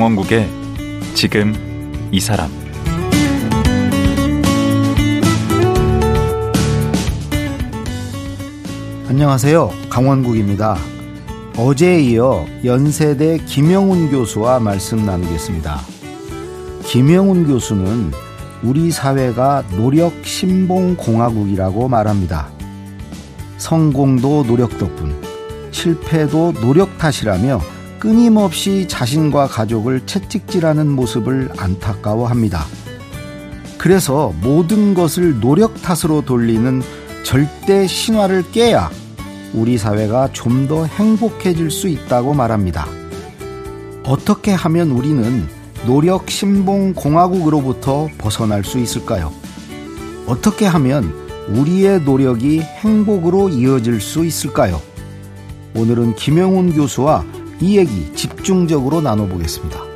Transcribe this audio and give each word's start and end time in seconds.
강원국의 0.00 0.48
지금 1.12 1.52
이 2.10 2.20
사람 2.20 2.50
안녕하세요. 9.08 9.70
강원국입니다. 9.90 10.78
어제에 11.58 12.00
이어 12.00 12.46
연세대 12.64 13.44
김영훈 13.44 14.10
교수와 14.10 14.58
말씀 14.58 15.04
나누겠습니다. 15.04 15.78
김영훈 16.86 17.46
교수는 17.46 18.10
우리 18.62 18.90
사회가 18.90 19.64
노력 19.76 20.14
신봉 20.24 20.96
공화국이라고 20.96 21.88
말합니다. 21.88 22.48
성공도 23.58 24.44
노력 24.44 24.78
덕분, 24.78 25.14
실패도 25.72 26.54
노력 26.54 26.96
탓이라며 26.96 27.79
끊임없이 28.00 28.88
자신과 28.88 29.46
가족을 29.48 30.06
채찍질하는 30.06 30.90
모습을 30.90 31.50
안타까워합니다. 31.58 32.64
그래서 33.76 34.32
모든 34.40 34.94
것을 34.94 35.38
노력 35.40 35.80
탓으로 35.82 36.22
돌리는 36.22 36.82
절대 37.22 37.86
신화를 37.86 38.50
깨야 38.52 38.90
우리 39.52 39.76
사회가 39.78 40.32
좀 40.32 40.66
더 40.66 40.86
행복해질 40.86 41.70
수 41.70 41.88
있다고 41.88 42.32
말합니다. 42.32 42.86
어떻게 44.04 44.52
하면 44.52 44.90
우리는 44.90 45.46
노력 45.84 46.30
신봉 46.30 46.94
공화국으로부터 46.94 48.08
벗어날 48.18 48.64
수 48.64 48.78
있을까요? 48.78 49.32
어떻게 50.26 50.64
하면 50.66 51.12
우리의 51.48 52.02
노력이 52.02 52.60
행복으로 52.60 53.48
이어질 53.48 54.00
수 54.00 54.24
있을까요? 54.24 54.80
오늘은 55.74 56.14
김영훈 56.14 56.72
교수와 56.72 57.24
이 57.60 57.76
얘기 57.76 58.12
집중적으로 58.14 59.00
나눠보겠습니다. 59.00 59.90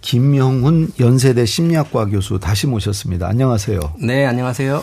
김영훈 0.00 0.90
연세대 0.98 1.44
심리학과 1.44 2.06
교수 2.06 2.38
다시 2.38 2.66
모셨습니다. 2.66 3.28
안녕하세요. 3.28 3.78
네, 4.00 4.24
안녕하세요. 4.24 4.82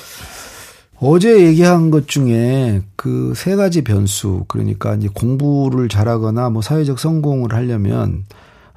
어제 1.00 1.46
얘기한 1.46 1.92
것 1.92 2.08
중에 2.08 2.82
그 2.96 3.34
세 3.36 3.56
가지 3.56 3.84
변수 3.84 4.46
그러니까 4.48 4.96
이제 4.96 5.10
공부를 5.14 5.90
잘하거나 5.90 6.50
뭐 6.50 6.62
사회적 6.62 7.00
성공을 7.00 7.54
하려면 7.54 8.24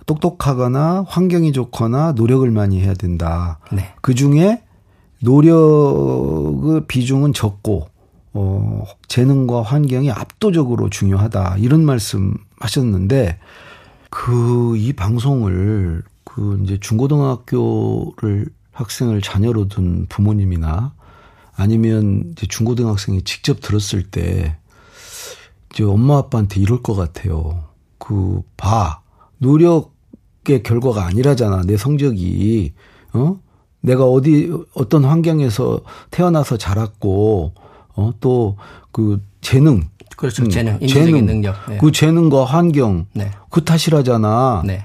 똑똑하거나 0.07 1.05
환경이 1.07 1.53
좋거나 1.53 2.13
노력을 2.13 2.51
많이 2.51 2.81
해야 2.81 2.95
된다. 2.95 3.59
네. 3.73 3.93
그 4.01 4.15
중에 4.15 4.63
노력의 5.21 6.83
비중은 6.89 7.33
적고 7.35 7.89
어 8.35 8.85
재능과 9.09 9.63
환경이 9.63 10.11
압도적으로 10.11 10.91
중요하다. 10.91 11.57
이런 11.59 11.84
말씀 11.84 12.34
하셨는데 12.61 13.39
그 14.11 14.77
이 14.77 14.93
방송을 14.93 16.03
그 16.25 16.61
이제 16.65 16.78
중고등학교를 16.81 18.47
학생을 18.73 19.21
자녀로 19.23 19.69
둔 19.69 20.07
부모님이나 20.09 20.93
아니면 21.59 22.33
이제 22.33 22.47
중고등학생이 22.47 23.23
직접 23.23 23.61
들었을 23.61 24.05
때 24.05 24.57
이제 25.75 25.83
엄마 25.85 26.17
아빠한테 26.19 26.61
이럴 26.61 26.83
것 26.83 26.95
같아요. 26.95 27.65
그 27.99 28.43
봐. 28.57 29.01
노력의 29.39 30.63
결과가 30.65 31.05
아니라잖아. 31.05 31.63
내 31.67 31.77
성적이. 31.77 32.73
어? 33.13 33.39
내가 33.81 34.05
어디 34.05 34.51
어떤 34.75 35.05
환경에서 35.05 35.81
태어나서 36.11 36.57
자랐고 36.57 37.53
어 37.95 38.13
또 38.21 38.57
그 38.93 39.21
재능 39.41 39.89
그렇죠. 40.17 40.43
음, 40.45 40.51
재능, 40.51 40.79
인지적인 40.81 41.27
능력. 41.27 41.55
네. 41.69 41.79
그 41.79 41.93
재능과 41.93 42.45
환경 42.45 43.07
네. 43.13 43.31
그 43.51 43.65
탓이라잖아. 43.65 44.63
네. 44.65 44.85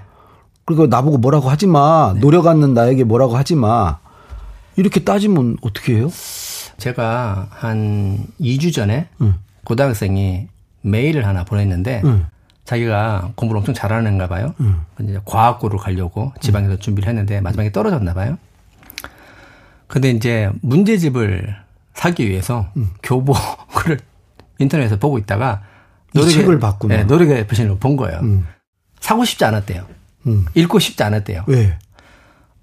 그리고 0.65 0.85
나보고 0.87 1.17
뭐라고 1.17 1.49
하지 1.49 1.65
마. 1.67 2.11
네. 2.13 2.19
노력 2.19 2.45
않는 2.47 2.73
나에게 2.75 3.03
뭐라고 3.03 3.35
하지 3.35 3.55
마. 3.55 3.97
이렇게 4.75 5.03
따지면 5.03 5.57
어떻게 5.61 5.95
해요? 5.95 6.09
제가 6.83 7.47
한 7.49 8.25
2주 8.41 8.73
전에 8.73 9.07
응. 9.21 9.35
고등학생이 9.63 10.49
메일을 10.81 11.25
하나 11.25 11.45
보냈는데 11.45 12.01
응. 12.03 12.25
자기가 12.65 13.31
공부를 13.35 13.59
엄청 13.59 13.73
잘하는가 13.73 14.27
봐요. 14.27 14.53
응. 14.59 14.81
이제 15.01 15.17
과학고를 15.23 15.79
가려고 15.79 16.33
지방에서 16.41 16.75
준비를 16.77 17.07
했는데 17.07 17.39
마지막에 17.39 17.71
떨어졌나 17.71 18.13
봐요. 18.13 18.37
근데 19.87 20.09
이제 20.09 20.51
문제집을 20.61 21.55
사기 21.93 22.29
위해서 22.29 22.67
교보를 23.01 23.99
인터넷에서 24.59 24.97
보고 24.99 25.17
있다가 25.17 25.61
노력의, 26.13 26.33
책을 26.33 26.59
봤구나. 26.59 26.95
네, 26.97 27.03
노력의 27.05 27.47
표시를 27.47 27.77
본 27.79 27.95
거예요. 27.95 28.19
사고 28.99 29.23
싶지 29.23 29.45
않았대요. 29.45 29.85
읽고 30.53 30.79
싶지 30.79 31.01
않았대요. 31.01 31.45
왜? 31.47 31.77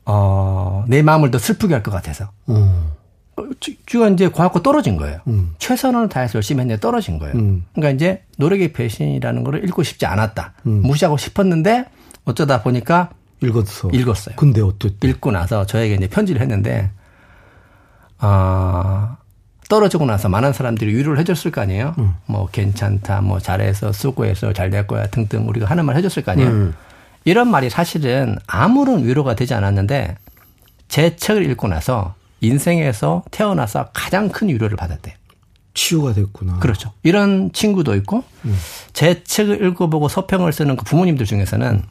어, 0.04 0.84
내 0.88 1.00
마음을 1.02 1.30
더 1.30 1.38
슬프게 1.38 1.72
할 1.72 1.82
것 1.82 1.90
같아서. 1.90 2.30
어. 2.48 2.99
주가 3.86 4.08
이제 4.08 4.28
과학고 4.28 4.62
떨어진 4.62 4.96
거예요. 4.96 5.20
음. 5.26 5.54
최선을 5.58 6.08
다해서 6.08 6.36
열심히 6.36 6.60
했는데 6.60 6.80
떨어진 6.80 7.18
거예요. 7.18 7.34
음. 7.36 7.64
그러니까 7.74 7.94
이제 7.94 8.22
노력의 8.38 8.72
배신이라는 8.72 9.44
거를 9.44 9.64
읽고 9.64 9.82
싶지 9.82 10.06
않았다. 10.06 10.54
음. 10.66 10.82
무시하고 10.82 11.16
싶었는데 11.16 11.86
어쩌다 12.24 12.62
보니까 12.62 13.10
읽었어. 13.42 13.88
읽었어요. 13.92 14.36
근데 14.36 14.60
어떻게 14.60 15.08
읽고 15.08 15.30
나서 15.30 15.66
저에게 15.66 15.94
이제 15.94 16.08
편지를 16.08 16.40
했는데 16.42 16.90
아 18.18 19.16
떨어지고 19.68 20.04
나서 20.04 20.28
많은 20.28 20.52
사람들이 20.52 20.94
위로를 20.94 21.18
해줬을 21.20 21.50
거 21.52 21.60
아니에요. 21.60 21.94
음. 21.98 22.14
뭐 22.26 22.48
괜찮다, 22.50 23.20
뭐 23.20 23.38
잘해서 23.38 23.92
수고해서 23.92 24.52
잘 24.52 24.70
될 24.70 24.86
거야 24.86 25.06
등등 25.06 25.48
우리가 25.48 25.66
하는 25.66 25.84
말 25.84 25.96
해줬을 25.96 26.24
거 26.24 26.32
아니에요. 26.32 26.50
음. 26.50 26.74
이런 27.24 27.50
말이 27.50 27.70
사실은 27.70 28.36
아무런 28.46 29.04
위로가 29.04 29.34
되지 29.34 29.54
않았는데 29.54 30.16
제 30.88 31.16
책을 31.16 31.48
읽고 31.50 31.68
나서 31.68 32.14
인생에서 32.40 33.22
태어나서 33.30 33.90
가장 33.92 34.28
큰 34.28 34.48
위로를 34.48 34.76
받았대요. 34.76 35.14
치유가 35.74 36.12
됐구나. 36.12 36.58
그렇죠. 36.58 36.92
이런 37.02 37.52
친구도 37.52 37.94
있고 37.96 38.24
음. 38.44 38.56
제 38.92 39.22
책을 39.22 39.64
읽어보고 39.66 40.08
서평을 40.08 40.52
쓰는 40.52 40.76
그 40.76 40.84
부모님들 40.84 41.26
중에서는 41.26 41.82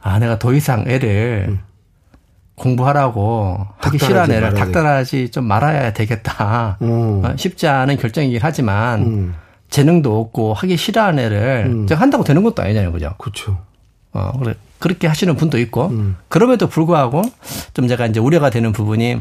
아 0.00 0.18
내가 0.18 0.38
더 0.38 0.52
이상 0.52 0.84
애를 0.86 1.46
음. 1.48 1.60
공부하라고 2.54 3.66
하기 3.78 3.98
싫어하는 3.98 4.36
애를 4.36 4.54
닥달하지 4.54 5.30
좀 5.30 5.44
말아야 5.44 5.92
되겠다. 5.92 6.78
음. 6.82 7.22
쉽지 7.36 7.66
않은 7.66 7.96
결정이긴 7.96 8.38
하지만 8.40 9.02
음. 9.02 9.34
재능도 9.70 10.20
없고 10.20 10.54
하기 10.54 10.76
싫어하는 10.76 11.24
애를 11.24 11.64
음. 11.66 11.86
제가 11.88 12.00
한다고 12.00 12.22
되는 12.22 12.44
것도 12.44 12.62
아니잖아요, 12.62 12.92
그죠? 12.92 13.14
그렇죠. 13.18 13.58
어, 14.12 14.38
그래. 14.38 14.54
그렇게 14.84 15.06
하시는 15.06 15.34
분도 15.34 15.58
있고, 15.60 15.86
음. 15.86 16.16
그럼에도 16.28 16.68
불구하고 16.68 17.22
좀 17.72 17.88
제가 17.88 18.04
이제 18.06 18.20
우려가 18.20 18.50
되는 18.50 18.70
부분이 18.72 19.18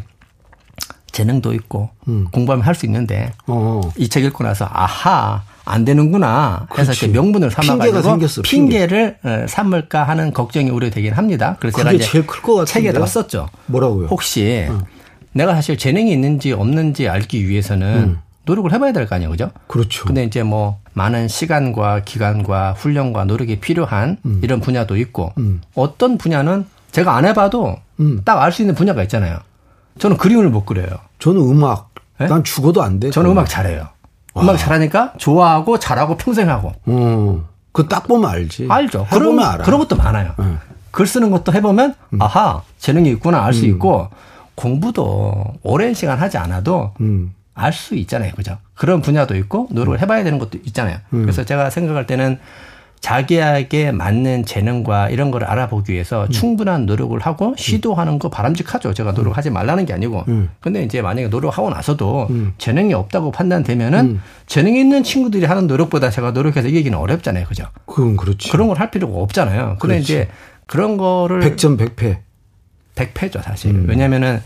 재능도 1.13 1.53
있고, 1.53 1.89
음. 2.09 2.27
공부하면 2.33 2.65
할 2.65 2.75
수 2.75 2.85
있는데, 2.85 3.31
어. 3.47 3.79
이책 3.97 4.25
읽고 4.25 4.43
나서, 4.43 4.67
아하, 4.69 5.43
안 5.63 5.85
되는구나 5.85 6.67
해서 6.77 6.91
이렇게 6.91 7.07
명분을 7.07 7.49
삼아가지고 7.49 8.41
핑계를 8.41 9.17
핑계. 9.23 9.47
삼을까 9.47 10.03
하는 10.03 10.33
걱정이 10.33 10.69
우려되긴 10.69 11.13
합니다. 11.13 11.55
그래서 11.61 11.77
제가 11.77 11.93
이제 11.93 12.03
제일 12.03 12.27
클것 12.27 12.55
같은데. 12.57 12.73
책에다 12.73 13.05
썼죠. 13.05 13.47
뭐라고요? 13.67 14.07
혹시 14.07 14.67
어. 14.69 14.81
내가 15.31 15.55
사실 15.55 15.77
재능이 15.77 16.11
있는지 16.11 16.51
없는지 16.51 17.07
알기 17.07 17.47
위해서는 17.47 17.87
음. 17.95 18.19
노력을 18.45 18.71
해봐야 18.73 18.91
될 18.91 19.07
거 19.07 19.15
아니에요, 19.15 19.29
그죠? 19.31 19.51
그렇죠. 19.67 20.05
근데 20.05 20.23
이제 20.23 20.43
뭐 20.43 20.79
많은 20.93 21.27
시간과 21.27 22.01
기간과 22.01 22.73
훈련과 22.73 23.25
노력이 23.25 23.59
필요한 23.59 24.17
음. 24.25 24.41
이런 24.43 24.59
분야도 24.59 24.97
있고 24.97 25.31
음. 25.37 25.61
어떤 25.75 26.17
분야는 26.17 26.65
제가 26.91 27.15
안 27.15 27.25
해봐도 27.25 27.77
음. 27.99 28.21
딱알 28.25 28.51
수 28.51 28.61
있는 28.61 28.75
분야가 28.75 29.01
있잖아요. 29.03 29.37
저는 29.99 30.17
그림을 30.17 30.49
못 30.49 30.65
그려요. 30.65 30.89
저는 31.19 31.41
음악. 31.41 31.89
네? 32.19 32.27
난 32.27 32.43
죽어도 32.43 32.83
안 32.83 32.99
돼. 32.99 33.09
저는 33.11 33.31
음악 33.31 33.47
잘해요. 33.49 33.87
와. 34.33 34.43
음악 34.43 34.57
잘하니까 34.57 35.13
좋아하고 35.17 35.79
잘하고 35.79 36.17
평생 36.17 36.49
하고. 36.49 36.73
음. 36.87 37.45
그딱 37.71 38.07
보면 38.07 38.29
알지. 38.29 38.67
알죠. 38.69 39.07
그런 39.09 39.39
알아. 39.39 39.63
그런 39.63 39.79
것도 39.79 39.95
많아요. 39.95 40.33
음. 40.39 40.59
글 40.91 41.07
쓰는 41.07 41.31
것도 41.31 41.53
해보면 41.53 41.95
음. 42.13 42.21
아하 42.21 42.61
재능이 42.77 43.09
있구나 43.11 43.43
알 43.43 43.53
수 43.53 43.65
있고 43.65 44.09
공부도 44.55 45.43
오랜 45.63 45.93
시간 45.95 46.19
하지 46.19 46.37
않아도 46.37 46.91
알 47.55 47.71
수 47.73 47.95
있잖아요. 47.95 48.31
그죠? 48.35 48.57
그런 48.73 49.01
분야도 49.01 49.35
있고 49.37 49.67
노력을 49.71 49.99
해봐야 50.01 50.23
되는 50.23 50.39
것도 50.39 50.57
있잖아요. 50.65 50.97
그래서 51.09 51.43
제가 51.43 51.69
생각할 51.69 52.07
때는 52.07 52.39
자기에게 52.99 53.91
맞는 53.91 54.45
재능과 54.45 55.09
이런 55.09 55.29
걸 55.29 55.43
알아보기 55.43 55.91
위해서 55.91 56.23
음. 56.23 56.29
충분한 56.29 56.85
노력을 56.85 57.19
하고 57.19 57.53
시도하는 57.57 58.17
거 58.17 58.29
바람직하죠. 58.29 58.93
제가 58.93 59.11
노력하지 59.11 59.49
말라는 59.49 59.85
게 59.85 59.91
아니고. 59.93 60.23
음. 60.29 60.49
근데 60.61 60.83
이제 60.83 61.01
만약에 61.01 61.27
노력하고 61.27 61.69
나서도 61.69 62.27
음. 62.29 62.53
재능이 62.57 62.93
없다고 62.93 63.31
판단되면은 63.31 63.99
음. 64.05 64.21
재능이 64.47 64.79
있는 64.79 65.03
친구들이 65.03 65.45
하는 65.45 65.67
노력보다 65.67 66.09
제가 66.09 66.31
노력해서 66.31 66.69
이기기는 66.69 66.97
어렵잖아요. 66.97 67.45
그죠? 67.45 67.65
그건 67.85 68.15
그렇지. 68.15 68.49
그런 68.51 68.67
걸 68.69 68.77
할 68.79 68.89
필요가 68.89 69.19
없잖아요. 69.19 69.75
근데 69.79 69.95
그렇지. 69.95 70.01
이제 70.01 70.29
그런 70.65 70.95
거를 70.95 71.41
100점 71.41 71.77
100패. 71.77 72.19
100패죠, 72.95 73.43
사실. 73.43 73.71
음. 73.71 73.85
왜냐면은 73.89 74.41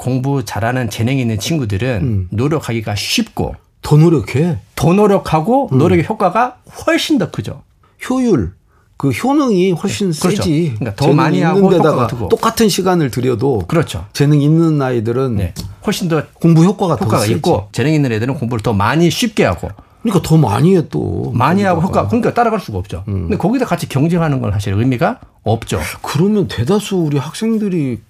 공부 0.00 0.46
잘하는 0.46 0.88
재능 0.88 1.18
이 1.18 1.20
있는 1.20 1.38
친구들은 1.38 2.00
음. 2.02 2.28
노력하기가 2.30 2.94
쉽고 2.94 3.54
더 3.82 3.98
노력해. 3.98 4.56
더 4.74 4.94
노력하고 4.94 5.68
음. 5.72 5.78
노력의 5.78 6.06
효과가 6.06 6.56
훨씬 6.86 7.18
더 7.18 7.30
크죠. 7.30 7.62
효율. 8.08 8.54
그 8.96 9.10
효능이 9.10 9.72
훨씬 9.72 10.12
네. 10.12 10.18
그렇죠. 10.18 10.42
세지. 10.42 10.74
그러니까 10.78 10.96
더 10.96 11.12
많이 11.12 11.42
하고 11.42 11.68
데다가 11.68 12.06
똑같은 12.06 12.70
시간을 12.70 13.10
들여도 13.10 13.64
그렇죠. 13.68 14.06
재능 14.14 14.40
있는 14.40 14.80
아이들은 14.80 15.36
네. 15.36 15.54
훨씬 15.84 16.08
더 16.08 16.22
공부 16.32 16.64
효과가, 16.64 16.94
효과가 16.94 17.18
더 17.18 17.26
있고 17.26 17.68
재능 17.72 17.92
있는 17.92 18.10
애들은 18.10 18.34
공부를 18.34 18.62
더 18.62 18.72
많이 18.72 19.10
쉽게 19.10 19.44
하고 19.44 19.68
그러니까 20.02 20.26
더 20.26 20.36
많이 20.36 20.76
해 20.76 20.88
또. 20.88 21.30
많이 21.34 21.62
하고 21.62 21.82
효과 21.82 22.06
그러니까 22.06 22.32
따라갈 22.32 22.60
수가 22.60 22.78
없죠. 22.78 23.04
음. 23.08 23.28
근데 23.28 23.36
거기다 23.36 23.66
같이 23.66 23.88
경쟁하는 23.88 24.40
건 24.40 24.52
사실 24.52 24.72
의미가 24.72 25.20
없죠. 25.42 25.80
그러면 26.02 26.48
대다수 26.48 26.96
우리 26.96 27.18
학생들이 27.18 28.00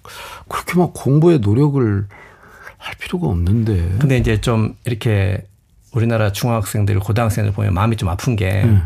그렇게 0.49 0.79
막 0.79 0.93
공부에 0.95 1.39
노력을 1.39 2.07
할 2.79 2.95
필요가 2.99 3.29
없는데. 3.29 3.97
근데 3.99 4.17
이제 4.17 4.41
좀 4.41 4.75
이렇게 4.85 5.47
우리나라 5.93 6.33
중학생들, 6.33 6.99
고등학생들 7.01 7.53
보면 7.53 7.75
마음이 7.75 7.97
좀 7.97 8.09
아픈 8.09 8.37
게 8.37 8.63
음. 8.65 8.83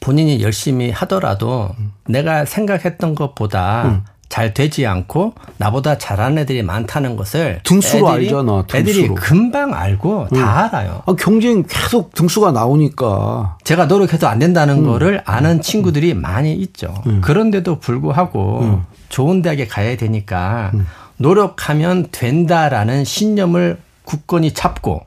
본인이 0.00 0.42
열심히 0.42 0.90
하더라도 0.90 1.74
음. 1.78 1.92
내가 2.06 2.44
생각했던 2.44 3.14
것보다 3.14 3.88
음. 3.88 4.04
잘 4.34 4.52
되지 4.52 4.84
않고 4.84 5.34
나보다 5.58 5.96
잘하는 5.96 6.38
애들이 6.38 6.64
많다는 6.64 7.14
것을 7.14 7.60
등수로 7.62 8.14
애들이, 8.14 8.26
알잖아. 8.26 8.64
등수로. 8.66 8.80
애들이 8.80 9.08
금방 9.14 9.72
알고 9.72 10.26
다 10.30 10.36
음. 10.36 10.42
알아요. 10.42 11.02
아, 11.06 11.14
경쟁 11.14 11.62
계속 11.62 12.12
등수가 12.16 12.50
나오니까 12.50 13.58
제가 13.62 13.86
노력해도 13.86 14.26
안 14.26 14.40
된다는 14.40 14.78
음. 14.78 14.86
거를 14.86 15.22
아는 15.24 15.62
친구들이 15.62 16.14
많이 16.14 16.52
있죠. 16.54 16.92
음. 17.06 17.20
그런데도 17.20 17.78
불구하고 17.78 18.80
좋은 19.08 19.40
대학에 19.40 19.68
가야 19.68 19.96
되니까 19.96 20.72
노력하면 21.16 22.08
된다라는 22.10 23.04
신념을 23.04 23.78
굳건히 24.02 24.52
잡고 24.52 25.02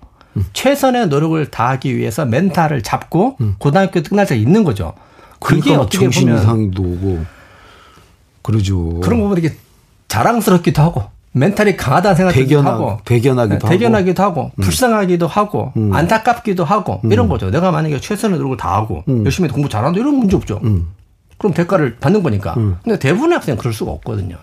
최선의 0.53 1.09
노력을 1.09 1.45
다하기 1.51 1.97
위해서 1.97 2.23
멘탈을 2.23 2.81
잡고 2.81 3.35
음. 3.41 3.55
고등학교 3.57 4.01
끝날 4.03 4.25
때 4.25 4.37
있는 4.37 4.63
거죠. 4.63 4.93
그게 5.41 5.59
그러니까 5.59 5.83
어떻게 5.83 6.05
정신 6.05 6.27
보면 6.27 6.41
이상도 6.41 6.81
오고 6.81 7.36
그러죠. 8.47 9.01
그런 9.01 9.19
거 9.19 9.27
보면 9.27 9.41
되게 9.41 9.55
자랑스럽기도 10.07 10.81
하고 10.81 11.03
멘탈이 11.33 11.75
강하다는 11.75 12.15
생각도 12.15 12.39
대견하, 12.39 12.71
하고 12.71 12.99
대견하기도 13.03 13.67
네, 13.67 13.69
대견하기도 13.69 14.23
하고, 14.23 14.41
하고 14.41 14.51
음. 14.55 14.61
불쌍하기도 14.63 15.27
하고 15.27 15.73
음. 15.75 15.93
안타깝기도 15.93 16.63
하고 16.63 17.01
음. 17.03 17.11
이런 17.11 17.27
거죠. 17.27 17.51
내가 17.51 17.71
만약에 17.71 17.99
최선의 17.99 18.37
노력을 18.37 18.55
다하고 18.55 19.03
음. 19.09 19.25
열심히 19.25 19.49
공부 19.49 19.67
잘한다 19.67 19.99
이런 19.99 20.15
문제 20.15 20.37
없죠. 20.37 20.61
음. 20.63 20.87
그럼 21.37 21.53
대가를 21.53 21.97
받는 21.97 22.23
거니까. 22.23 22.55
근데 22.55 22.97
대부분의 22.97 23.35
학생은 23.35 23.57
그럴 23.57 23.73
수가 23.73 23.91
없거든요. 23.91 24.37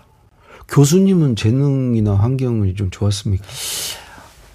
교수님은 0.67 1.35
재능이나 1.35 2.13
환경이 2.13 2.75
좀 2.75 2.91
좋았습니까? 2.91 3.43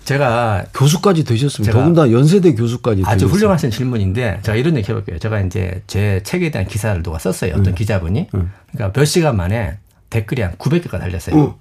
제가 0.04 0.64
교수까지 0.74 1.24
되셨습니다. 1.24 1.72
더군다나 1.72 2.10
연세대 2.10 2.54
교수까지 2.54 3.02
아주 3.04 3.20
되셨어요. 3.20 3.34
훌륭하신 3.34 3.70
질문인데 3.70 4.40
제가 4.42 4.56
이런 4.56 4.76
얘기 4.76 4.88
해볼게요. 4.90 5.18
제가 5.18 5.40
이제 5.40 5.82
제 5.86 6.20
책에 6.24 6.50
대한 6.50 6.66
기사를 6.66 7.02
누가 7.02 7.18
썼어요. 7.18 7.52
어떤 7.52 7.68
음. 7.68 7.74
기자분이. 7.74 8.28
음. 8.34 8.50
그러니까 8.72 8.98
몇 8.98 9.04
시간 9.04 9.36
만에 9.36 9.78
댓글이 10.08 10.42
한 10.42 10.52
900개가 10.56 10.98
달렸어요. 10.98 11.36
음. 11.36 11.52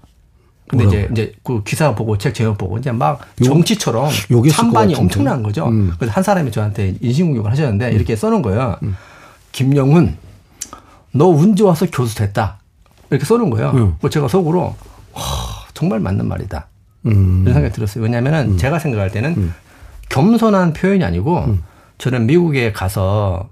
근데 0.67 0.85
뭐라고? 0.85 1.05
이제 1.05 1.09
이제 1.11 1.33
그 1.43 1.63
기사 1.63 1.95
보고 1.95 2.17
책 2.17 2.35
제목 2.35 2.57
보고 2.57 2.77
이제 2.77 2.91
막 2.91 3.21
정치처럼 3.43 4.09
찬반이 4.51 4.93
엄청난 4.95 5.41
거죠. 5.41 5.67
음. 5.67 5.93
그래서 5.97 6.13
한 6.13 6.23
사람이 6.23 6.51
저한테 6.51 6.95
인신공격을 7.01 7.49
하셨는데 7.51 7.89
음. 7.89 7.95
이렇게 7.95 8.15
써놓은 8.15 8.43
거예요. 8.43 8.77
음. 8.83 8.95
김영훈, 9.51 10.15
너운 11.11 11.55
좋아서 11.55 11.87
교수 11.91 12.15
됐다. 12.15 12.59
이렇게 13.09 13.25
써놓은 13.25 13.49
거예요. 13.49 13.71
음. 13.71 13.95
그 13.99 14.11
제가 14.11 14.27
속으로 14.27 14.75
와, 15.13 15.23
정말 15.73 15.99
맞는 15.99 16.27
말이다. 16.27 16.67
음. 17.05 17.41
이런 17.43 17.53
생각이 17.53 17.73
들었어요. 17.73 18.03
왜냐하면은 18.03 18.53
음. 18.53 18.57
제가 18.57 18.79
생각할 18.79 19.11
때는 19.11 19.35
음. 19.35 19.53
겸손한 20.09 20.73
표현이 20.73 21.03
아니고 21.03 21.39
음. 21.45 21.63
저는 21.97 22.25
미국에 22.25 22.71
가서 22.71 23.49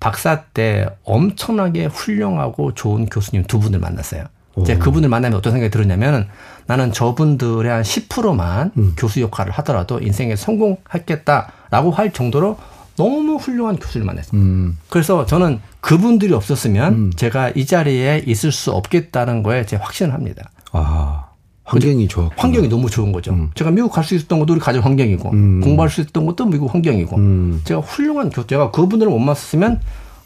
박사 0.00 0.42
때 0.42 0.88
엄청나게 1.04 1.86
훌륭하고 1.86 2.74
좋은 2.74 3.06
교수님 3.06 3.44
두 3.46 3.58
분을 3.58 3.78
만났어요. 3.78 4.24
이제 4.58 4.76
그분을 4.78 5.08
만나면 5.08 5.38
어떤 5.38 5.52
생각이 5.52 5.70
들었냐면 5.70 6.28
나는 6.66 6.92
저분들의 6.92 7.70
한 7.70 7.82
10%만 7.82 8.72
음. 8.78 8.94
교수 8.96 9.20
역할을 9.20 9.52
하더라도 9.52 10.00
인생에 10.00 10.34
성공했겠다라고 10.34 11.90
할 11.90 12.12
정도로 12.12 12.58
너무 12.96 13.36
훌륭한 13.36 13.76
교수를 13.76 14.06
만났어요. 14.06 14.40
음. 14.40 14.78
그래서 14.88 15.26
저는 15.26 15.60
그분들이 15.80 16.32
없었으면 16.32 16.94
음. 16.94 17.12
제가 17.14 17.50
이 17.50 17.66
자리에 17.66 18.24
있을 18.26 18.50
수 18.50 18.72
없겠다는 18.72 19.42
거에 19.42 19.66
제 19.66 19.76
확신을 19.76 20.14
합니다. 20.14 20.48
아. 20.72 21.25
환경이 21.66 22.06
좋아. 22.08 22.30
환경이 22.36 22.68
너무 22.68 22.88
좋은 22.88 23.10
거죠. 23.12 23.32
음. 23.32 23.50
제가 23.54 23.70
미국 23.72 23.90
갈 23.92 24.04
수 24.04 24.14
있었던 24.14 24.38
것도 24.38 24.52
우리 24.54 24.60
가족 24.60 24.84
환경이고 24.84 25.30
음. 25.30 25.60
공부할 25.62 25.90
수 25.90 26.00
있었던 26.00 26.24
것도 26.26 26.46
미국 26.46 26.72
환경이고 26.72 27.16
음. 27.16 27.60
제가 27.64 27.80
훌륭한 27.80 28.30
교 28.30 28.46
제가 28.46 28.70
그분들을 28.70 29.10
못 29.10 29.18
만났으면 29.18 29.80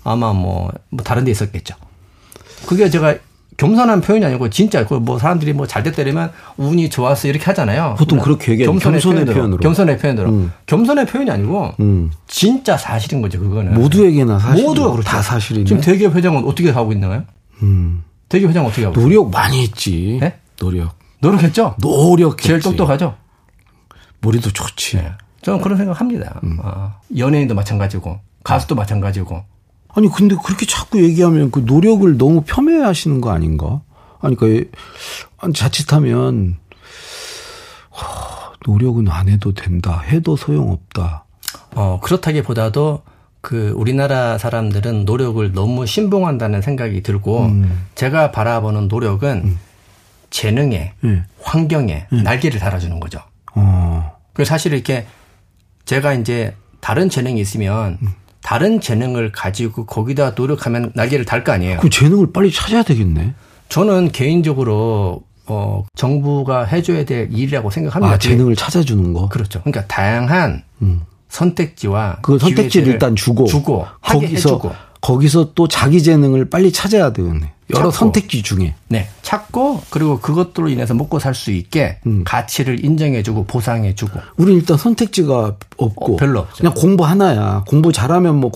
아마 0.05 0.33
뭐, 0.33 0.71
뭐 0.91 1.03
다른 1.03 1.25
데 1.25 1.31
있었겠죠. 1.31 1.75
그게 2.67 2.91
제가 2.91 3.17
겸손한 3.57 4.01
표현이 4.01 4.25
아니고 4.25 4.49
진짜 4.49 4.87
그뭐 4.87 5.19
사람들이 5.19 5.53
뭐 5.53 5.67
잘 5.67 5.83
됐다면 5.83 6.31
운이 6.57 6.89
좋았어 6.91 7.29
이렇게 7.29 7.45
하잖아요. 7.47 7.95
보통 7.99 8.19
그렇게 8.19 8.53
얘기해요. 8.53 8.71
겸손의, 8.73 9.01
겸손의 9.01 9.25
표현으로, 9.25 9.35
표현으로. 9.35 9.61
겸손의 9.61 9.99
표현으로. 9.99 10.31
음. 10.31 10.53
겸손의 10.67 11.07
표현이 11.07 11.31
아니고 11.31 11.73
음. 11.81 12.11
진짜 12.27 12.77
사실인 12.79 13.21
거죠. 13.23 13.39
그거는 13.41 13.75
모두에게나 13.75 14.39
사실 14.39 14.65
모두가 14.65 14.93
그렇죠. 14.93 15.09
다 15.09 15.21
사실이네. 15.23 15.65
지금 15.67 15.81
대기업 15.83 16.15
회장은 16.15 16.45
어떻게 16.45 16.71
하고 16.71 16.93
있나요? 16.93 17.25
음. 17.63 18.03
대기업 18.29 18.51
회장 18.51 18.65
어떻게 18.67 18.85
하고 18.85 18.95
노력 18.99 19.29
있어요? 19.29 19.31
많이 19.31 19.63
했지. 19.63 20.19
네? 20.21 20.35
노력. 20.59 21.00
노력했죠? 21.21 21.77
노력했지. 21.81 22.49
제일 22.49 22.61
똑똑하죠? 22.61 23.17
머리도 24.21 24.51
좋지. 24.53 24.97
네. 24.97 25.13
저는 25.43 25.61
그런 25.63 25.79
생각 25.79 26.01
합니다. 26.01 26.41
음. 26.45 26.59
아, 26.63 26.97
연예인도 27.17 27.55
마찬가지고, 27.55 28.21
가수도 28.45 28.75
마찬가지고. 28.75 29.43
아니, 29.89 30.09
근데 30.09 30.37
그렇게 30.45 30.67
자꾸 30.67 31.03
얘기하면 31.03 31.51
그 31.51 31.61
노력을 31.61 32.17
너무 32.19 32.43
폄훼 32.43 32.83
하시는 32.83 33.21
거 33.21 33.31
아닌가? 33.31 33.81
아니, 34.21 34.37
그러니까 34.37 34.77
자칫하면, 35.55 36.59
노력은 38.67 39.09
안 39.09 39.29
해도 39.29 39.55
된다. 39.55 40.01
해도 40.01 40.37
소용없다. 40.37 41.25
어, 41.75 42.01
그렇다기 42.03 42.43
보다도 42.43 43.03
그 43.41 43.73
우리나라 43.75 44.37
사람들은 44.37 45.07
노력을 45.07 45.51
너무 45.53 45.87
신봉한다는 45.87 46.61
생각이 46.61 47.03
들고, 47.03 47.47
음. 47.47 47.87
제가 47.95 48.31
바라보는 48.33 48.89
노력은 48.89 49.43
음. 49.45 49.59
재능에 50.31 50.93
음. 51.05 51.25
환경에 51.43 52.07
음. 52.13 52.23
날개를 52.23 52.59
달아주는 52.61 52.99
거죠. 53.01 53.21
어. 53.55 54.13
그 54.33 54.45
사실 54.45 54.73
이렇게 54.73 55.07
제가 55.85 56.15
이제 56.15 56.55
다른 56.81 57.09
재능이 57.11 57.41
있으면 57.41 57.99
음. 58.03 58.09
다른 58.43 58.81
재능을 58.81 59.33
가지고 59.33 59.85
거기다 59.87 60.31
노력하면 60.31 60.93
날개를 60.95 61.25
달 61.27 61.45
거 61.45 61.53
아니에요. 61.53 61.79
그 61.81 61.91
재능을 61.91 62.33
빨리 62.33 62.51
찾아야 62.51 62.83
되겠네. 62.83 63.35
저는 63.69 64.13
개인적으로 64.13 65.23
어 65.47 65.85
정부가 65.97 66.65
해줘야 66.65 67.05
될 67.05 67.29
일이라고 67.33 67.71
생각합니다. 67.71 68.15
아, 68.15 68.19
재능을 68.19 68.57
찾아주는 68.57 69.13
거. 69.13 69.29
그렇죠. 69.29 69.61
그러니까 69.63 69.85
다양한 69.87 70.63
음. 70.83 71.03
선택지와 71.29 72.19
그 72.23 72.39
선택지를 72.39 72.89
일단 72.89 73.15
주고 73.17 73.45
주고 73.47 73.87
거기서 74.01 74.33
해주고. 74.35 74.73
거기서 75.01 75.53
또 75.55 75.67
자기 75.69 76.03
재능을 76.03 76.51
빨리 76.51 76.73
찾아야 76.73 77.13
되겠네. 77.13 77.53
여러 77.75 77.91
찾고, 77.91 77.91
선택지 77.93 78.43
중에. 78.43 78.75
네. 78.89 79.09
찾고 79.23 79.83
그리고 79.91 80.21
그것들로 80.21 80.69
인해서 80.69 80.95
먹고 80.95 81.19
살 81.19 81.35
수 81.35 81.51
있게 81.53 81.99
음. 82.07 82.23
가치를 82.25 82.85
인정해주고 82.85 83.45
보상해주고. 83.47 84.21
우리 84.37 84.55
일단 84.55 84.77
선택지가 84.77 85.57
없고. 85.77 86.15
어, 86.15 86.17
별로 86.17 86.41
없죠. 86.41 86.57
그냥 86.59 86.75
공부 86.75 87.05
하나야. 87.05 87.65
공부 87.67 87.93
잘하면 87.93 88.37
뭐 88.41 88.51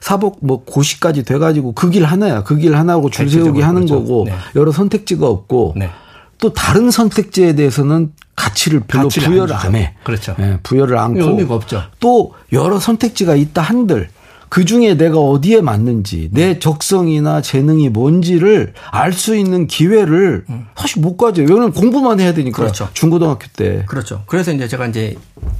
사복 0.00 0.38
뭐 0.42 0.64
고시까지 0.64 1.22
돼가지고 1.24 1.72
그 1.72 1.90
길 1.90 2.04
하나야. 2.04 2.42
그 2.42 2.56
길 2.56 2.76
하나고 2.76 3.10
줄 3.10 3.30
세우기 3.30 3.60
하는 3.60 3.86
그렇죠. 3.86 4.02
거고 4.02 4.24
네. 4.26 4.34
여러 4.56 4.72
선택지가 4.72 5.26
없고. 5.26 5.74
네. 5.76 5.90
또 6.38 6.52
다른 6.52 6.90
선택지에 6.90 7.54
대해서는 7.54 8.12
가치를 8.36 8.80
별로 8.80 9.04
가치를 9.04 9.28
부여를 9.28 9.54
안, 9.54 9.66
안, 9.68 9.74
해. 9.76 9.94
그렇죠. 10.04 10.34
네, 10.38 10.58
부여를 10.62 10.98
않고. 10.98 11.18
의미가 11.20 11.54
없죠. 11.54 11.82
또 11.98 12.34
여러 12.52 12.78
선택지가 12.78 13.34
있다 13.36 13.62
한들 13.62 14.10
그 14.48 14.64
중에 14.64 14.96
내가 14.96 15.18
어디에 15.18 15.60
맞는지 15.60 16.28
내 16.32 16.58
적성이나 16.58 17.42
재능이 17.42 17.88
뭔지를 17.88 18.72
알 18.90 19.12
수 19.12 19.34
있는 19.36 19.66
기회를 19.66 20.44
사실 20.76 21.02
못 21.02 21.16
가져요. 21.16 21.46
왜냐면 21.48 21.72
공부만 21.72 22.20
해야 22.20 22.32
되니까. 22.34 22.56
그렇죠. 22.56 22.88
중고등학교 22.94 23.46
때. 23.56 23.84
그렇죠. 23.86 24.22
그래서 24.26 24.52
이제 24.52 24.68
제가 24.68 24.86
이제 24.86 25.16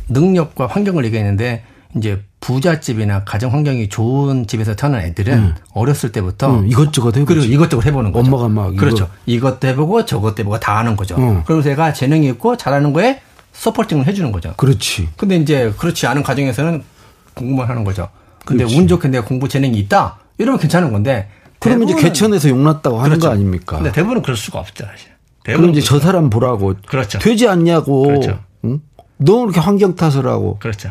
능력과 0.08 0.66
환경을 0.66 1.04
얘기했는데 1.06 1.64
이제 1.96 2.20
부잣집이나 2.40 3.24
가정 3.24 3.52
환경이 3.52 3.88
좋은 3.88 4.46
집에서 4.46 4.76
태어난 4.76 5.00
애들은 5.02 5.54
어렸을 5.72 6.12
때부터 6.12 6.60
응, 6.60 6.68
이것저것 6.68 7.16
해보지. 7.16 7.24
그리고 7.26 7.44
이것저것 7.52 7.86
해보는 7.86 8.12
거죠. 8.12 8.26
엄마가 8.26 8.48
막 8.48 8.72
이거- 8.72 8.80
그렇죠. 8.80 9.08
이것도 9.24 9.66
해보고 9.68 10.04
저것도 10.04 10.36
해보고 10.40 10.60
다 10.60 10.78
하는 10.78 10.94
거죠. 10.94 11.16
응. 11.18 11.42
그러면서 11.44 11.70
얘가 11.70 11.92
재능이 11.92 12.28
있고 12.28 12.56
잘하는 12.56 12.92
거에 12.92 13.20
서포팅을 13.54 14.06
해주는 14.06 14.30
거죠. 14.32 14.52
그렇지. 14.56 15.08
근데 15.16 15.36
이제 15.36 15.72
그렇지 15.78 16.06
않은 16.06 16.22
가정에서는 16.22 16.82
공부만 17.34 17.68
하는 17.68 17.84
거죠. 17.84 18.08
근데 18.46 18.64
그렇지. 18.64 18.78
운 18.80 18.88
좋게 18.88 19.08
내가 19.08 19.26
공부 19.26 19.48
재능이 19.48 19.78
있다 19.78 20.18
이러면 20.38 20.58
괜찮은 20.58 20.92
건데. 20.92 21.28
그러면 21.58 21.88
이제 21.88 22.00
개천에서 22.00 22.48
용났다고 22.48 22.98
하는 22.98 23.10
그렇죠. 23.10 23.26
거 23.26 23.32
아닙니까? 23.32 23.76
근데 23.76 23.92
대부분은 23.92 24.22
그럴 24.22 24.36
수가 24.36 24.60
없죠, 24.60 24.84
사실. 24.86 25.10
그럼 25.42 25.70
이제 25.70 25.80
저 25.80 25.98
사람 25.98 26.30
보라고 26.30 26.74
그렇죠. 26.86 27.18
되지 27.18 27.48
않냐고. 27.48 28.02
그렇죠. 28.02 28.38
응? 28.64 28.80
너 29.18 29.40
그렇게 29.40 29.60
환경 29.60 29.94
탓을 29.96 30.26
하고. 30.26 30.58
그렇죠. 30.58 30.90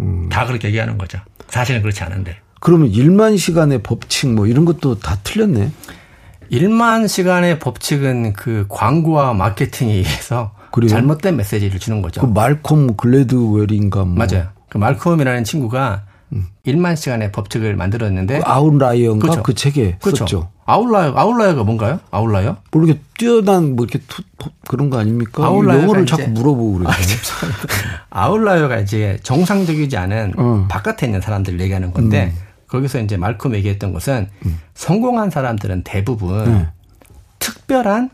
음. 0.00 0.28
다 0.28 0.46
그렇게 0.46 0.68
얘기하는 0.68 0.98
거죠. 0.98 1.18
사실은 1.48 1.82
그렇지 1.82 2.02
않은데. 2.02 2.36
그러면 2.60 2.90
1만 2.90 3.38
시간의 3.38 3.82
법칙 3.82 4.32
뭐 4.34 4.46
이런 4.46 4.64
것도 4.64 4.98
다 4.98 5.16
틀렸네. 5.24 5.70
1만 6.50 7.08
시간의 7.08 7.58
법칙은 7.58 8.34
그 8.34 8.66
광고와 8.68 9.32
마케팅에 9.34 9.94
의해서 9.94 10.52
그래요? 10.70 10.88
잘못된 10.90 11.36
메시지를 11.36 11.78
주는 11.80 12.02
거죠. 12.02 12.20
그 12.20 12.26
말콤 12.26 12.96
글래드웰인가 12.96 14.04
뭐. 14.04 14.26
맞아요. 14.26 14.48
그 14.68 14.78
말콤이라는 14.78 15.44
친구가 15.44 16.02
1만 16.66 16.96
시간의 16.96 17.32
법칙을 17.32 17.76
만들었는데 17.76 18.38
그 18.38 18.44
outlier인가 18.46 19.18
그렇죠. 19.22 19.42
그 19.42 19.54
책에 19.54 19.98
그렇죠. 20.00 20.18
썼죠. 20.24 20.48
outlier 20.64 21.12
outlier가 21.16 21.64
뭔가요? 21.64 22.00
outlier? 22.10 22.56
뭐 22.70 22.84
이렇게 22.84 23.00
뛰어난 23.18 23.74
뭐 23.76 23.84
이렇게 23.84 23.98
투, 24.08 24.22
투- 24.38 24.50
그런 24.68 24.88
거 24.90 24.98
아닙니까? 24.98 25.44
outlier가 25.44 25.82
영어를 25.84 26.06
자꾸 26.06 26.28
물어보고 26.30 26.72
그래요. 26.78 26.88
outlier가 28.10 28.78
이제 28.80 29.18
정상적이지 29.22 29.96
않은 29.96 30.32
어. 30.36 30.66
바깥에 30.70 31.06
있는 31.06 31.20
사람들을 31.20 31.60
얘기하는 31.60 31.92
건데 31.92 32.32
거기서 32.68 33.00
이제 33.00 33.16
말콤 33.16 33.54
얘기했던 33.54 33.92
것은 33.92 34.28
성공한 34.74 35.30
사람들은 35.30 35.82
대부분 35.84 36.44
네. 36.44 36.66
특별한 37.38 38.10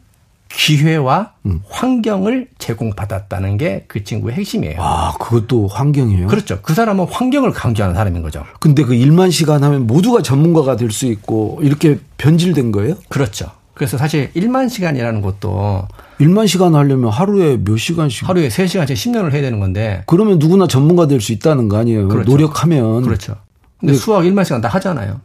기회와 0.49 1.35
환경을 1.69 2.49
제공받았다는 2.69 3.57
게 3.57 3.85
그 3.89 4.05
친구의 4.05 4.35
핵심이에요. 4.37 4.77
아, 4.81 5.13
그것도 5.19 5.69
환경이에요. 5.69 6.27
그렇죠. 6.27 6.59
그 6.63 6.75
사람은 6.75 7.07
환경을 7.11 7.53
강조하는 7.53 7.95
사람인 7.95 8.23
거죠. 8.23 8.45
근데 8.61 8.83
그 8.85 8.95
1만 8.95 9.31
시간 9.33 9.63
하면 9.65 9.87
모두가 9.87 10.21
전문가가 10.23 10.77
될 10.77 10.91
수 10.91 11.07
있고 11.07 11.59
이렇게 11.63 11.99
변질된 12.19 12.73
거예요? 12.73 12.95
그렇죠. 13.09 13.47
그래서 13.75 13.97
사실 13.97 14.33
1만 14.35 14.69
시간이라는 14.69 15.21
것도 15.23 15.87
1만 16.21 16.49
시간 16.49 16.75
하려면 16.75 17.11
하루에 17.11 17.57
몇 17.63 17.77
시간씩 17.77 18.29
하루에 18.29 18.49
3시간씩 18.49 18.93
10년을 18.95 19.33
해야 19.33 19.43
되는 19.43 19.61
건데 19.61 20.03
그러면 20.07 20.39
누구나 20.39 20.67
전문가 20.67 21.07
될 21.07 21.21
수 21.21 21.33
있다는 21.33 21.69
거 21.69 21.77
아니에요. 21.79 22.09
그렇죠. 22.09 22.31
노력하면. 22.31 23.03
그렇죠. 23.03 23.37
근데 23.79 23.95
수학 23.95 24.23
1만 24.23 24.45
시간 24.45 24.61
다 24.61 24.69
하잖아요. 24.69 25.21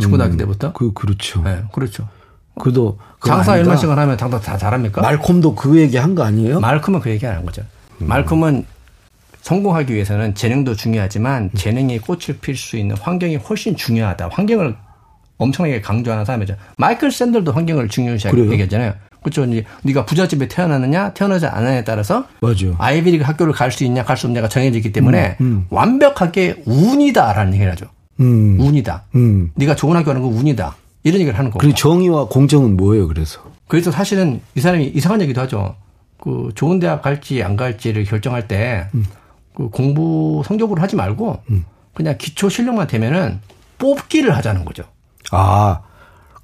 중고등학교 0.00 0.36
때부터. 0.36 0.72
그 0.72 0.92
그렇죠. 0.92 1.42
네, 1.42 1.62
그렇죠. 1.72 2.08
그도 2.58 2.98
그거 2.98 3.07
장사 3.24 3.52
아닌가? 3.52 3.74
1만 3.74 3.78
시간 3.78 3.98
하면 3.98 4.16
당장 4.16 4.40
다 4.40 4.56
잘합니까? 4.56 5.00
말콤도 5.02 5.54
그 5.54 5.78
얘기 5.78 5.96
한 5.96 6.14
거 6.14 6.22
아니에요? 6.24 6.60
말콤은 6.60 7.00
그 7.00 7.10
얘기 7.10 7.26
하는 7.26 7.44
거죠. 7.44 7.62
말콤은 7.98 8.64
성공하기 9.42 9.94
위해서는 9.94 10.34
재능도 10.34 10.74
중요하지만 10.74 11.50
재능이 11.56 11.98
꽃을 12.00 12.38
필 12.40 12.56
수 12.56 12.76
있는 12.76 12.96
환경이 12.96 13.36
훨씬 13.36 13.76
중요하다. 13.76 14.28
환경을 14.32 14.76
엄청나게 15.38 15.80
강조하는 15.80 16.24
사람이죠. 16.24 16.56
마이클 16.76 17.10
샌들도 17.10 17.52
환경을 17.52 17.88
중요시하게 17.88 18.36
그래요? 18.36 18.52
얘기하잖아요. 18.52 18.94
그렇죠. 19.22 19.44
이제 19.44 19.64
네가 19.82 20.04
부잣집에 20.06 20.48
태어나느냐 20.48 21.12
태어나지 21.14 21.46
않느냐에 21.46 21.84
따라서 21.84 22.26
맞아. 22.40 22.66
아이비리그 22.78 23.24
학교를 23.24 23.52
갈 23.52 23.70
수 23.72 23.84
있냐 23.84 24.04
갈 24.04 24.16
수 24.16 24.26
없냐가 24.26 24.48
정해지기 24.48 24.92
때문에 24.92 25.36
음, 25.40 25.66
완벽하게 25.70 26.62
운이다라는 26.66 27.54
얘기를 27.54 27.72
하죠. 27.72 27.86
음. 28.20 28.58
운이다. 28.60 29.04
음. 29.14 29.50
네가 29.54 29.76
좋은 29.76 29.96
학교 29.96 30.06
가는 30.06 30.22
건 30.22 30.32
운이다. 30.32 30.74
이런 31.02 31.20
얘기를 31.20 31.38
하는 31.38 31.50
거고. 31.50 31.60
그리고 31.60 31.74
정의와 31.76 32.26
공정은 32.26 32.76
뭐예요, 32.76 33.08
그래서? 33.08 33.40
그래서 33.68 33.90
사실은 33.90 34.40
이 34.54 34.60
사람이 34.60 34.86
이상한 34.86 35.20
얘기도 35.20 35.40
하죠. 35.42 35.76
그 36.20 36.50
좋은 36.54 36.78
대학 36.78 37.02
갈지 37.02 37.42
안 37.42 37.56
갈지를 37.56 38.04
결정할 38.04 38.48
때, 38.48 38.88
그 39.54 39.68
공부 39.70 40.42
성적으로 40.44 40.82
하지 40.82 40.96
말고, 40.96 41.42
그냥 41.94 42.16
기초 42.18 42.48
실력만 42.48 42.86
되면은 42.86 43.40
뽑기를 43.78 44.36
하자는 44.36 44.64
거죠. 44.64 44.84
아, 45.30 45.80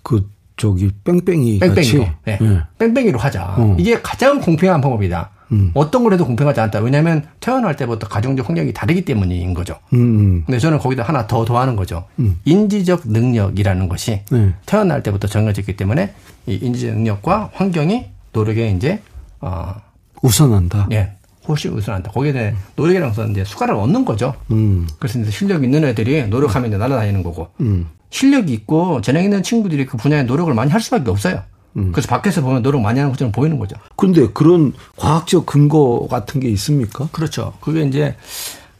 그, 0.03 0.31
저기, 0.57 0.91
뺑뺑이. 1.03 1.59
뺑뺑이로. 1.59 1.75
같이? 2.05 2.13
네. 2.25 2.39
예. 2.41 2.63
뺑뺑이로 2.79 3.19
하자. 3.19 3.57
어. 3.59 3.77
이게 3.79 4.01
가장 4.01 4.41
공평한 4.41 4.81
방법이다. 4.81 5.31
어떤 5.75 6.03
걸 6.03 6.13
해도 6.13 6.27
공평하지 6.27 6.61
않다. 6.61 6.81
왜냐하면 6.81 7.25
태어날 7.41 7.77
때부터 7.77 8.09
가정적 8.09 8.49
환경이 8.49 8.73
다르기 8.73 9.05
때문인 9.05 9.55
거죠. 9.55 9.77
음, 9.93 9.99
음. 9.99 10.43
근데 10.47 10.59
저는 10.59 10.79
거기다 10.79 11.03
하나 11.03 11.27
더 11.27 11.45
더하는 11.45 11.77
거죠. 11.77 12.05
인지적 12.45 13.03
능력이라는 13.07 13.89
것이 13.89 14.23
네. 14.31 14.53
태어날 14.67 15.03
때부터 15.03 15.29
정해졌기 15.29 15.77
때문에 15.77 16.15
이 16.47 16.55
인지적 16.55 16.95
능력과 16.95 17.51
환경이 17.53 18.07
노력에 18.33 18.71
이제 18.71 19.01
어, 19.41 19.75
우선한다. 20.23 20.89
예, 20.93 21.13
훨씬 21.47 21.73
우선한다. 21.73 22.11
거기에 22.11 22.33
대해 22.33 22.55
노력이라서 22.77 23.27
이제 23.29 23.45
수가를 23.45 23.75
얻는 23.75 24.05
거죠. 24.05 24.35
음, 24.51 24.89
그래서 24.99 25.19
이제 25.19 25.31
실력 25.31 25.63
있는 25.65 25.85
애들이 25.85 26.27
노력하면 26.27 26.69
이제 26.69 26.79
날아다니는 26.79 27.23
거고 27.23 27.49
음. 27.61 27.87
실력이 28.11 28.53
있고 28.53 29.01
재능 29.01 29.25
있는 29.25 29.43
친구들이 29.43 29.87
그 29.87 29.97
분야에 29.97 30.23
노력을 30.23 30.53
많이 30.55 30.71
할 30.71 30.81
수밖에 30.81 31.11
없어요. 31.11 31.43
그래서 31.75 32.09
밖에서 32.09 32.40
보면 32.40 32.62
노력 32.62 32.81
많이 32.81 33.00
하는 33.00 33.11
것처럼 33.12 33.33
보이는 33.33 33.59
거죠. 33.59 33.76
근데 33.97 34.28
그런 34.33 34.73
과학적 34.97 35.45
근거 35.45 36.07
같은 36.09 36.40
게 36.40 36.49
있습니까? 36.50 37.09
그렇죠. 37.11 37.52
그게 37.61 37.83
이제 37.83 38.14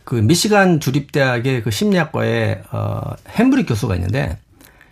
그 0.05 0.15
미시간 0.15 0.81
주립대학의 0.81 1.63
그 1.63 1.71
심리학과에 1.71 2.63
어 2.71 3.01
햄브릭 3.31 3.69
교수가 3.69 3.97
있는데 3.97 4.39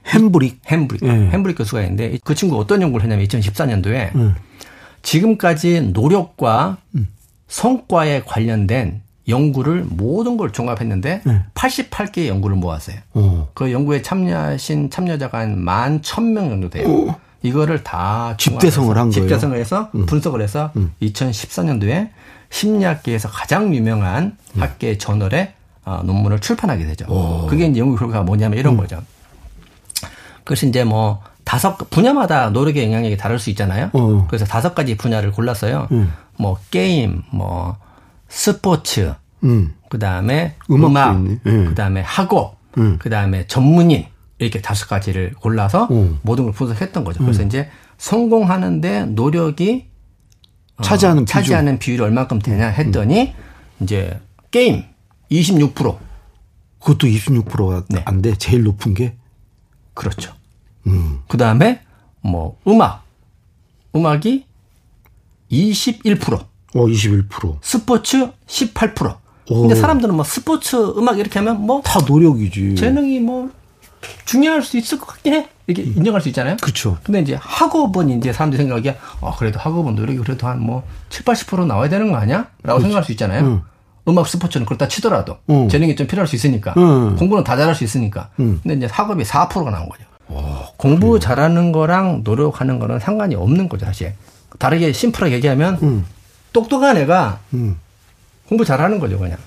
햄브릭. 0.07 0.61
햄브릭 0.67 1.03
예. 1.05 1.09
햄브릭 1.09 1.59
교수가 1.59 1.83
있는데 1.83 2.19
그 2.25 2.35
친구 2.35 2.57
가 2.57 2.61
어떤 2.61 2.83
연구를 2.83 3.05
했냐면 3.05 3.25
2014년도에 3.27 4.15
음. 4.17 4.35
지금까지 5.03 5.93
노력과 5.93 6.79
성과에 7.49 8.23
관련된 8.25 9.03
연구를 9.29 9.85
모든 9.89 10.37
걸 10.37 10.53
종합했는데 10.53 11.23
네. 11.25 11.43
88개의 11.55 12.27
연구를 12.27 12.57
모았어요. 12.57 12.97
어. 13.15 13.49
그 13.55 13.71
연구에 13.71 14.03
참여하신 14.03 14.91
참여자가 14.91 15.39
한만천명 15.41 16.49
정도 16.49 16.71
돼요. 16.71 17.15
이거를 17.43 17.83
다 17.83 18.35
집대성을 18.39 18.89
한 18.89 18.95
거예요? 18.95 19.07
음. 19.09 19.11
집대성을 19.11 19.59
해서 19.59 19.91
분석을 20.07 20.41
해서 20.43 20.73
2014년도에 21.03 22.11
심리학계에서 22.51 23.29
가장 23.29 23.75
유명한 23.75 24.37
학계 24.59 24.99
저널에 24.99 25.55
어, 25.85 26.03
논문을 26.05 26.39
출판하게 26.41 26.87
되죠. 26.87 27.07
그게 27.49 27.67
이제 27.67 27.81
연구 27.81 27.97
결과가 27.97 28.23
뭐냐면 28.23 28.57
음. 28.57 28.61
이런 28.61 28.77
거죠. 28.77 29.03
그것이 30.45 30.69
이제 30.69 30.85
뭐 30.85 31.23
다섯 31.45 31.77
분야마다 31.91 32.51
노력의 32.51 32.85
영향력이 32.85 33.17
다를 33.17 33.39
수 33.39 33.51
있잖아요. 33.51 33.91
어. 33.93 34.27
그래서 34.29 34.45
다섯 34.45 34.75
가지 34.75 34.97
분야를 34.97 35.33
골랐어요. 35.33 35.89
음. 35.93 36.13
뭐 36.39 36.59
게임, 36.71 37.23
뭐 37.31 37.77
스포츠, 38.29 39.15
음. 39.45 39.75
그 39.89 39.99
다음에 39.99 40.55
음악. 40.71 41.23
예. 41.27 41.39
그 41.45 41.75
다음에 41.75 42.01
학업, 42.01 42.57
음. 42.79 42.97
그 43.01 43.11
다음에 43.11 43.47
전문인 43.47 44.07
이렇게 44.43 44.61
다섯 44.61 44.87
가지를 44.89 45.33
골라서 45.35 45.89
음. 45.91 46.19
모든 46.23 46.45
걸 46.45 46.53
분석했던 46.53 47.05
거죠. 47.05 47.21
그래서 47.21 47.43
이제 47.43 47.69
성공하는데 47.99 49.07
노력이 49.07 49.87
어, 50.77 50.83
차지하는 50.83 51.25
비중. 51.25 51.33
차지하는 51.41 51.79
비율이 51.79 52.03
얼마큼 52.03 52.41
되냐 52.41 52.67
했더니 52.69 53.35
이제 53.81 54.21
게임 54.51 54.85
26% 55.31 55.99
그것도 56.81 57.07
26%가 57.07 57.85
네. 57.89 58.03
안 58.05 58.23
돼. 58.23 58.35
제일 58.37 58.65
높은 58.65 58.95
게. 58.95 59.15
그렇죠. 59.95 60.33
그 61.29 61.37
다음에 61.37 61.81
뭐 62.23 62.59
음악, 62.67 63.05
음악이 63.95 64.45
21%, 65.51 66.35
어, 66.35 66.47
21%. 66.75 67.59
스포츠 67.63 68.31
18%. 68.47 69.17
오. 69.51 69.61
근데 69.63 69.75
사람들은 69.75 70.15
뭐 70.15 70.25
스포츠 70.25 70.77
음악 70.97 71.19
이렇게 71.19 71.39
하면 71.39 71.61
뭐 71.63 71.83
다 71.83 72.01
노력이지. 72.01 72.75
재능이 72.77 73.21
뭐 73.21 73.51
중요할 74.25 74.63
수 74.63 74.77
있을 74.79 74.99
것 74.99 75.07
같긴 75.07 75.35
해. 75.35 75.49
이렇게 75.67 75.83
인정할 75.83 76.21
수 76.21 76.29
있잖아요. 76.29 76.57
그쵸. 76.61 76.99
근데 77.03 77.21
이제 77.21 77.39
학업은 77.41 78.11
이제 78.11 78.33
사람들이 78.33 78.63
생각하기에 78.63 78.99
아 79.21 79.33
그래도 79.39 79.59
학업은 79.61 79.95
노력이 79.95 80.19
그래도 80.19 80.47
한 80.47 80.59
뭐 80.59 80.83
7, 81.11 81.25
80% 81.25 81.67
나와야 81.67 81.89
되는 81.89 82.11
거 82.11 82.17
아니야? 82.19 82.47
라고 82.63 82.81
생각할 82.81 83.05
수 83.05 83.13
있잖아요. 83.13 83.45
응. 83.45 83.63
음악 84.09 84.27
스포츠는 84.27 84.67
그렇다 84.67 84.89
치더라도 84.89 85.39
응. 85.51 85.69
재능이 85.69 85.95
좀 85.95 86.07
필요할 86.09 86.27
수 86.27 86.35
있으니까 86.35 86.75
응. 86.77 87.15
공부는 87.17 87.45
다 87.45 87.57
잘할 87.57 87.75
수 87.75 87.85
있으니까. 87.85 88.31
응. 88.41 88.59
근데 88.63 88.75
이제 88.75 88.87
학업이 88.93 89.23
4%가 89.25 89.71
나온 89.71 89.89
거죠. 89.89 90.05
공부 90.77 91.21
잘하는 91.21 91.73
거랑 91.73 92.23
노력하는 92.25 92.79
거는 92.79 92.99
상관이 92.99 93.35
없는 93.37 93.69
거죠, 93.69 93.85
사실. 93.87 94.15
다르게 94.59 94.93
심플하게 94.93 95.35
얘기하면 95.37 95.79
응. 95.83 96.05
똑똑한 96.53 96.97
애가 96.97 97.39
음. 97.55 97.79
공부 98.49 98.65
잘하는 98.65 98.99
거죠, 98.99 99.19
그냥. 99.19 99.39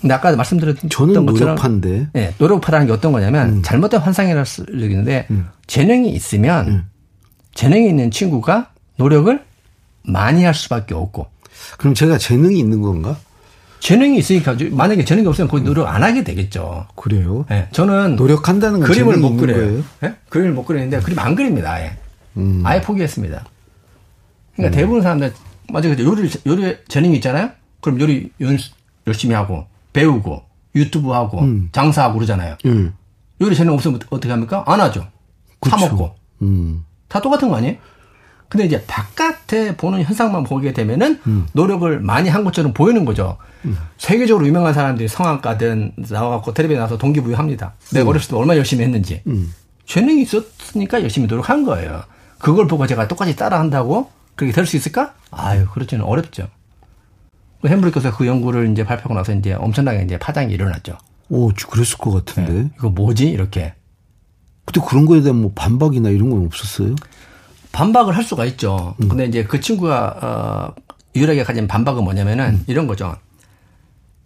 근데 0.00 0.14
아까 0.14 0.34
말씀드렸던 0.34 0.88
저는 0.90 1.26
것처럼 1.26 1.54
노력파인데. 1.54 2.08
네, 2.12 2.34
노력파라는 2.38 2.86
게 2.86 2.92
어떤 2.92 3.12
거냐면 3.12 3.62
잘못된 3.62 4.00
환상이라는 4.00 4.44
수 4.44 4.64
있는데 4.70 5.26
재능이 5.66 6.10
있으면 6.10 6.86
재능이 7.54 7.88
있는 7.88 8.10
친구가 8.10 8.70
노력을 8.96 9.42
많이 10.02 10.44
할 10.44 10.54
수밖에 10.54 10.94
없고 10.94 11.26
그럼 11.78 11.94
제가 11.94 12.18
재능이 12.18 12.58
있는 12.58 12.80
건가? 12.80 13.16
재능이 13.80 14.18
있으니까 14.18 14.56
만약에 14.70 15.04
재능이 15.04 15.26
없으면 15.26 15.48
거의 15.48 15.64
노력 15.64 15.86
안 15.86 16.02
하게 16.02 16.22
되겠죠. 16.22 16.86
그래요? 16.96 17.46
네, 17.48 17.68
저는 17.72 18.16
노력한다는 18.16 18.80
건 18.80 18.88
그림을 18.88 19.16
못 19.18 19.36
그려요. 19.36 19.82
네? 20.00 20.14
그림을 20.28 20.52
못 20.52 20.64
그리는데 20.64 21.00
그림 21.00 21.18
안 21.18 21.34
그립니다. 21.34 21.72
아예. 21.72 21.96
음. 22.36 22.62
아예 22.64 22.80
포기했습니다. 22.80 23.44
그러니까 24.54 24.76
대부분 24.76 25.02
사람들 25.02 25.32
맞아요. 25.72 25.92
요리 25.98 26.30
요리 26.46 26.76
재능이 26.88 27.16
있잖아요. 27.16 27.50
그럼 27.80 28.00
요리 28.00 28.30
연수 28.40 28.70
열심히 29.06 29.34
하고 29.34 29.64
배우고 29.92 30.42
유튜브 30.74 31.10
하고 31.10 31.42
장사하고 31.72 32.14
그러잖아요. 32.14 32.56
음. 32.66 32.94
요리 33.40 33.54
재능 33.56 33.74
없으면 33.74 34.00
어떻게 34.10 34.30
합니까? 34.30 34.64
안 34.66 34.80
하죠. 34.80 35.06
사 35.68 35.76
그쵸. 35.76 35.88
먹고 35.90 36.14
음. 36.42 36.84
다 37.08 37.20
똑같은 37.20 37.48
거 37.48 37.56
아니에요? 37.56 37.76
근데 38.48 38.66
이제 38.66 38.84
바깥에 38.86 39.76
보는 39.76 40.02
현상만 40.02 40.42
보게 40.44 40.72
되면은 40.72 41.20
음. 41.26 41.46
노력을 41.52 42.00
많이 42.00 42.28
한 42.28 42.42
것처럼 42.44 42.72
보이는 42.72 43.04
거죠. 43.04 43.36
세계적으로 43.98 44.46
유명한 44.46 44.74
사람들이 44.74 45.06
성악가든 45.08 45.92
나와갖고 46.10 46.52
텔레비에 46.54 46.76
나와서 46.76 46.98
동기부여합니다. 46.98 47.74
내가 47.92 48.08
어렸을 48.10 48.30
때 48.30 48.36
얼마나 48.36 48.56
열심히 48.58 48.82
했는지. 48.84 49.22
음. 49.28 49.52
재능이 49.86 50.22
있었으니까 50.22 51.02
열심히 51.02 51.26
노력한 51.28 51.64
거예요. 51.64 52.02
그걸 52.38 52.66
보고 52.66 52.86
제가 52.86 53.06
똑같이 53.06 53.36
따라한다고 53.36 54.10
그렇게 54.34 54.52
될 54.54 54.66
수 54.66 54.76
있을까? 54.76 55.14
아유, 55.30 55.66
그렇지는 55.72 56.04
어렵죠. 56.04 56.48
그 57.60 57.68
햄브리커에서 57.68 58.16
그 58.16 58.26
연구를 58.26 58.70
이제 58.70 58.84
발표하고 58.84 59.14
나서 59.14 59.32
이제 59.34 59.52
엄청나게 59.52 60.02
이제 60.02 60.18
파장이 60.18 60.52
일어났죠. 60.52 60.96
오, 61.28 61.48
그랬을 61.48 61.98
것 61.98 62.24
같은데. 62.24 62.70
이거 62.76 62.90
뭐지? 62.90 63.28
이렇게. 63.28 63.74
근데 64.64 64.86
그런 64.86 65.06
거에 65.06 65.20
대한 65.20 65.40
뭐 65.40 65.52
반박이나 65.54 66.10
이런 66.10 66.30
건 66.30 66.46
없었어요? 66.46 66.94
반박을 67.72 68.16
할 68.16 68.24
수가 68.24 68.44
있죠. 68.46 68.94
음. 69.02 69.08
근데 69.08 69.26
이제 69.26 69.44
그 69.44 69.60
친구가 69.60 70.74
어 70.76 70.80
유일하게 71.14 71.44
가진 71.44 71.66
반박은 71.66 72.02
뭐냐면은 72.02 72.54
음. 72.54 72.64
이런 72.66 72.86
거죠. 72.86 73.16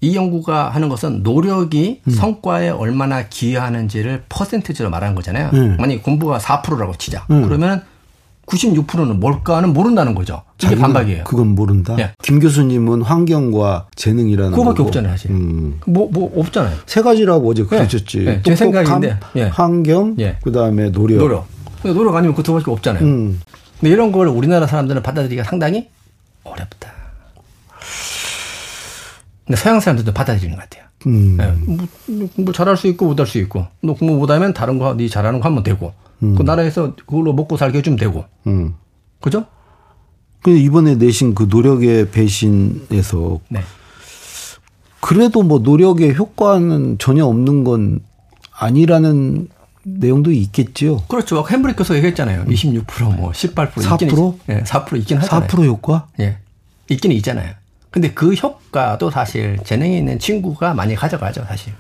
이 0.00 0.17
연구가 0.17 0.71
하는 0.71 0.88
것은 0.88 1.23
노력이 1.23 2.03
음. 2.07 2.12
성과에 2.12 2.69
얼마나 2.69 3.26
기여하는지를 3.29 4.25
퍼센트지로 4.29 4.91
말하는 4.91 5.14
거잖아요. 5.14 5.50
음. 5.55 5.76
만약에 5.79 6.00
공부가 6.00 6.38
4%라고 6.38 6.95
치자. 6.97 7.26
음. 7.31 7.43
그러면 7.43 7.85
96%는 8.47 9.21
뭘까는 9.21 9.73
모른다는 9.73 10.15
거죠. 10.15 10.43
이게 10.63 10.77
반박이에요. 10.77 11.25
그건 11.25 11.49
모른다. 11.55 11.97
예. 11.99 12.13
김 12.23 12.41
교수님은 12.41 13.03
환경과 13.03 13.87
재능이라는 13.97 14.51
그거밖에 14.53 14.77
거고. 14.79 14.89
없잖아요, 14.89 15.13
사실. 15.13 15.31
음. 15.31 15.81
뭐, 15.87 16.09
뭐, 16.13 16.31
없잖아요. 16.41 16.77
세 16.87 17.03
가지라고 17.03 17.51
어제 17.51 17.65
그러셨지. 17.65 18.19
예, 18.21 18.43
제 18.43 18.55
똑똑함, 18.55 18.57
생각인데, 18.57 19.19
예. 19.37 19.43
환경, 19.45 20.15
예. 20.19 20.37
그다음에 20.43 20.91
노력. 20.93 21.19
노력. 21.19 21.47
노력 21.83 22.15
아니면 22.17 22.35
그 22.35 22.43
두 22.43 22.53
가지가 22.55 22.73
없잖아요. 22.73 23.03
음. 23.05 23.41
근데 23.81 23.93
이런 23.93 24.13
걸 24.13 24.29
우리나라 24.29 24.67
사람들은 24.67 25.03
받아들이기가 25.03 25.45
상당히 25.45 25.89
어렵다. 26.45 26.93
근데 29.47 29.57
서양 29.61 29.81
사람들도 29.81 30.13
받아들이는 30.13 30.57
것 30.57 30.63
같아요. 30.63 30.85
음. 31.07 31.37
예, 31.41 31.47
뭐, 31.71 32.29
뭐 32.37 32.53
잘할 32.55 32.77
수 32.79 32.87
있고 32.87 33.07
못할 33.07 33.27
수 33.27 33.37
있고 33.39 33.67
너 33.83 33.93
공부 33.95 34.15
못하면 34.15 34.55
다른 34.55 34.79
거 34.79 34.95
네 34.95 35.07
잘하는 35.09 35.41
거 35.41 35.49
하면 35.49 35.63
되고 35.63 35.93
그 36.21 36.42
나라에서 36.42 36.94
그걸로 36.97 37.33
먹고 37.33 37.56
살게 37.56 37.78
해주면 37.78 37.99
되고 37.99 38.25
음. 38.47 38.75
그죠? 39.21 39.47
근데 40.42 40.59
이번에 40.59 40.97
내신 40.97 41.35
그 41.35 41.47
노력의 41.49 42.11
배신에서 42.11 43.40
네. 43.49 43.61
그래도 45.00 45.42
뭐 45.42 45.59
노력의 45.59 46.14
효과는 46.14 46.97
전혀 46.99 47.26
없는 47.26 47.64
건 47.64 48.00
아니라는 48.52 49.49
내용도 49.83 50.30
있겠지요. 50.33 51.02
그렇죠. 51.09 51.44
햄브리커서 51.47 51.94
얘기했잖아요. 51.97 52.44
26%뭐 52.47 53.33
18% 53.33 53.92
있긴 53.92 54.09
4%? 54.09 54.35
있, 54.35 54.40
예, 54.49 54.62
4% 54.62 54.99
있긴 54.99 55.19
하잖아요. 55.19 55.47
4% 55.49 55.65
효과? 55.67 56.08
예, 56.21 56.39
있긴 56.89 57.12
있잖아요. 57.12 57.52
근데 57.91 58.12
그 58.12 58.32
효과도 58.34 59.10
사실 59.10 59.58
재능이 59.65 59.99
있는 59.99 60.19
친구가 60.19 60.75
많이 60.75 60.95
가져가죠, 60.95 61.45
사실. 61.47 61.73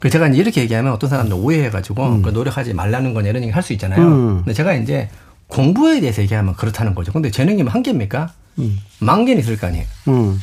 그 0.00 0.10
제가 0.10 0.28
이제 0.28 0.38
이렇게 0.38 0.60
얘기하면 0.62 0.92
어떤 0.92 1.08
사람들 1.10 1.36
오해해가지고 1.36 2.22
그 2.22 2.28
노력하지 2.30 2.74
말라는 2.74 3.14
거냐 3.14 3.30
이런 3.30 3.42
얘기 3.42 3.52
할 3.52 3.62
수 3.62 3.72
있잖아요. 3.72 4.00
음. 4.06 4.36
근데 4.38 4.52
제가 4.52 4.74
이제 4.74 5.08
공부에 5.48 6.00
대해서 6.00 6.22
얘기하면 6.22 6.54
그렇다는 6.54 6.94
거죠. 6.94 7.12
근데 7.12 7.30
재능이면 7.30 7.72
한 7.72 7.82
개입니까? 7.82 8.32
만 9.00 9.24
개는 9.24 9.40
있을 9.42 9.56
거 9.58 9.66
아니에요. 9.68 9.86
음. 10.08 10.38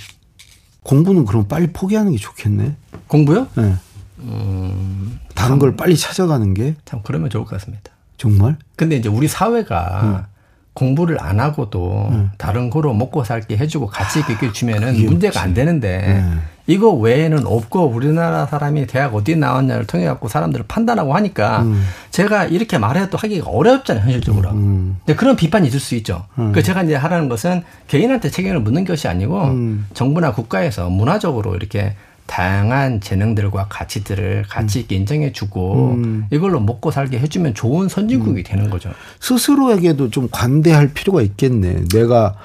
공부는 0.83 1.25
그럼 1.25 1.47
빨리 1.47 1.67
포기하는 1.67 2.11
게 2.11 2.17
좋겠네. 2.17 2.75
공부요? 3.07 3.47
네. 3.55 3.73
음, 4.19 5.19
다른 5.35 5.59
걸 5.59 5.75
빨리 5.75 5.97
찾아가는 5.97 6.53
게 6.53 6.75
참 6.85 7.01
그러면 7.03 7.29
좋을 7.29 7.43
것 7.45 7.51
같습니다. 7.51 7.91
정말? 8.17 8.57
근데 8.75 8.95
이제 8.97 9.09
우리 9.09 9.27
사회가 9.27 10.27
공부를 10.73 11.21
안 11.21 11.39
하고도 11.39 12.29
다른 12.37 12.69
거로 12.69 12.93
먹고 12.93 13.23
살게 13.23 13.57
해주고 13.57 13.87
가치 13.87 14.19
있게 14.19 14.37
끼 14.37 14.51
주면은 14.51 15.05
문제가 15.05 15.41
안 15.41 15.53
되는데 15.53 15.97
네. 15.99 16.23
이거 16.65 16.91
외에는 16.91 17.45
없고 17.45 17.87
우리나라 17.87 18.45
사람이 18.45 18.87
대학 18.87 19.13
어디 19.13 19.35
나왔냐를 19.35 19.85
통해 19.85 20.05
갖고 20.05 20.27
사람들을 20.27 20.65
판단하고 20.67 21.13
하니까 21.13 21.65
제가 22.09 22.45
이렇게 22.45 22.77
말해도 22.77 23.17
하기가 23.17 23.49
어렵잖아요 23.49 24.05
현실적으로. 24.05 24.51
음. 24.51 24.97
근데 25.05 25.17
그런 25.17 25.35
비판이 25.35 25.67
있을 25.67 25.79
수 25.79 25.95
있죠. 25.95 26.25
그 26.53 26.63
제가 26.63 26.83
이제 26.83 26.95
하라는 26.95 27.29
것은 27.29 27.63
개인한테 27.87 28.29
책임을 28.29 28.61
묻는 28.61 28.85
것이 28.85 29.07
아니고 29.07 29.43
음. 29.43 29.87
정부나 29.93 30.33
국가에서 30.33 30.89
문화적으로 30.89 31.55
이렇게 31.55 31.95
다양한 32.25 33.01
재능들과 33.01 33.67
가치들을 33.69 34.45
가치 34.47 34.79
있게 34.79 34.95
인정해주고 34.95 35.93
음. 35.95 36.25
이걸로 36.31 36.59
먹고 36.59 36.91
살게 36.91 37.19
해주면 37.19 37.53
좋은 37.53 37.89
선진국이 37.89 38.43
되는 38.43 38.69
거죠. 38.69 38.91
스스로에게도 39.19 40.09
좀 40.09 40.29
관대할 40.31 40.93
필요가 40.93 41.21
있겠네. 41.21 41.83
내가 41.93 42.35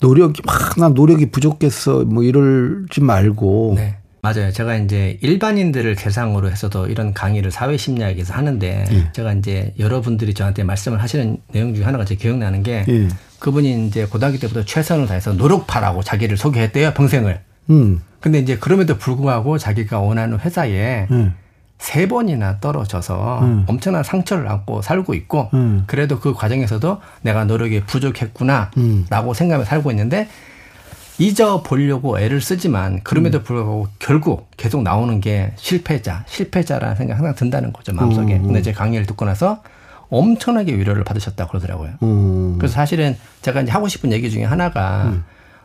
노력이 0.00 0.42
막난 0.44 0.94
노력이 0.94 1.30
부족했어 1.30 2.00
뭐 2.00 2.24
이럴지 2.24 3.00
말고 3.00 3.74
네. 3.76 3.96
맞아요. 4.22 4.52
제가 4.52 4.76
이제 4.76 5.18
일반인들을 5.20 5.96
대상으로 5.96 6.48
해서도 6.48 6.86
이런 6.86 7.12
강의를 7.12 7.50
사회심리학에서 7.50 8.32
하는데 8.34 8.84
예. 8.88 9.12
제가 9.12 9.32
이제 9.32 9.74
여러분들이 9.80 10.32
저한테 10.32 10.62
말씀을 10.62 11.02
하시는 11.02 11.38
내용 11.50 11.74
중에 11.74 11.84
하나가 11.84 12.04
제 12.04 12.14
기억나는 12.14 12.62
게 12.62 12.84
예. 12.88 13.08
그분이 13.40 13.88
이제 13.88 14.06
고등학교 14.06 14.38
때부터 14.38 14.64
최선을 14.64 15.06
다해서 15.06 15.32
노력파라고 15.32 16.04
자기를 16.04 16.36
소개했대요. 16.36 16.94
평생을. 16.94 17.40
음. 17.70 18.00
근데 18.22 18.38
이제 18.38 18.56
그럼에도 18.56 18.96
불구하고 18.96 19.58
자기가 19.58 20.00
원하는 20.00 20.38
회사에 20.38 21.08
예. 21.10 21.32
세 21.78 22.06
번이나 22.06 22.60
떨어져서 22.60 23.40
음. 23.42 23.64
엄청난 23.66 24.04
상처를 24.04 24.48
안고 24.48 24.82
살고 24.82 25.14
있고 25.14 25.50
음. 25.52 25.82
그래도 25.88 26.20
그 26.20 26.32
과정에서도 26.32 27.00
내가 27.22 27.44
노력이 27.44 27.82
부족했구나 27.84 28.70
음. 28.76 29.04
라고 29.10 29.34
생각하며 29.34 29.64
살고 29.64 29.90
있는데 29.90 30.28
잊어보려고 31.18 32.20
애를 32.20 32.40
쓰지만 32.40 33.00
그럼에도 33.02 33.38
음. 33.38 33.42
불구하고 33.42 33.88
결국 33.98 34.48
계속 34.56 34.82
나오는 34.82 35.20
게 35.20 35.52
실패자, 35.56 36.24
실패자라는 36.28 36.94
생각이 36.94 37.16
항상 37.16 37.34
든다는 37.34 37.72
거죠, 37.72 37.92
마음속에. 37.92 38.36
음. 38.36 38.44
근데 38.44 38.62
제 38.62 38.72
강의를 38.72 39.06
듣고 39.06 39.24
나서 39.24 39.62
엄청나게 40.08 40.76
위로를 40.76 41.02
받으셨다고 41.02 41.50
그러더라고요. 41.50 41.90
음. 42.04 42.58
그래서 42.58 42.74
사실은 42.74 43.16
제가 43.42 43.62
이제 43.62 43.72
하고 43.72 43.88
싶은 43.88 44.12
얘기 44.12 44.30
중에 44.30 44.44
하나가 44.44 45.12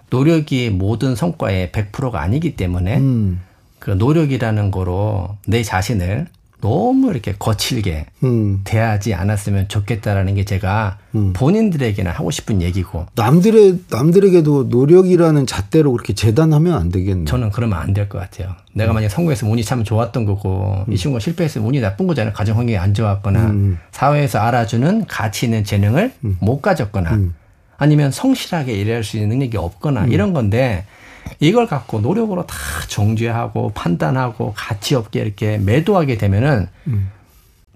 노력이 0.10 0.70
모든 0.70 1.16
성과의 1.16 1.70
100%가 1.72 2.22
아니기 2.22 2.56
때문에 2.56 2.98
음. 2.98 3.42
그 3.80 3.92
노력이라는 3.92 4.72
거로 4.72 5.38
내 5.46 5.64
자신을 5.64 6.28
너무 6.60 7.12
이렇게 7.12 7.36
거칠게 7.38 8.08
음. 8.24 8.62
대하지 8.64 9.14
않았으면 9.14 9.68
좋겠다라는 9.68 10.34
게 10.34 10.44
제가 10.44 10.98
음. 11.14 11.32
본인들에게는 11.34 12.12
하고 12.12 12.32
싶은 12.32 12.64
얘기고 12.64 13.06
남들의 13.14 13.82
남들에게도 13.92 14.64
노력이라는 14.64 15.46
잣대로 15.46 15.92
그렇게 15.92 16.14
재단하면 16.16 16.74
안 16.74 16.90
되겠네. 16.90 17.26
저는 17.26 17.52
그러면 17.52 17.78
안 17.78 17.94
될 17.94 18.10
것 18.10 18.18
같아요. 18.18 18.56
내가 18.74 18.92
만약 18.94 19.10
성공해서 19.10 19.48
운이 19.48 19.64
참 19.64 19.84
좋았던 19.84 20.26
거고 20.26 20.84
이 20.90 20.98
친구가 20.98 21.20
실패했으면 21.20 21.68
운이 21.68 21.80
나쁜 21.80 22.08
거잖아요. 22.08 22.34
가정 22.34 22.58
환경이 22.58 22.78
안 22.78 22.96
좋았거나 22.96 23.46
음. 23.52 23.78
사회에서 23.92 24.40
알아주는 24.40 25.06
가치 25.06 25.46
있는 25.46 25.64
재능을 25.64 26.12
못 26.40 26.62
가졌거나 26.62 27.14
음. 27.14 27.36
아니면 27.78 28.12
성실하게 28.12 28.74
일할 28.74 29.04
수 29.04 29.18
있는 29.18 29.30
능력이 29.30 29.58
없거나 29.58 30.06
이런 30.08 30.34
건데 30.34 30.86
이걸 31.40 31.68
갖고 31.68 32.00
노력으로 32.00 32.46
다 32.46 32.56
정죄하고 32.88 33.72
판단하고 33.74 34.54
가치 34.56 34.96
없게 34.96 35.22
이렇게 35.22 35.58
매도하게 35.58 36.18
되면은 36.18 36.68
음. 36.88 37.12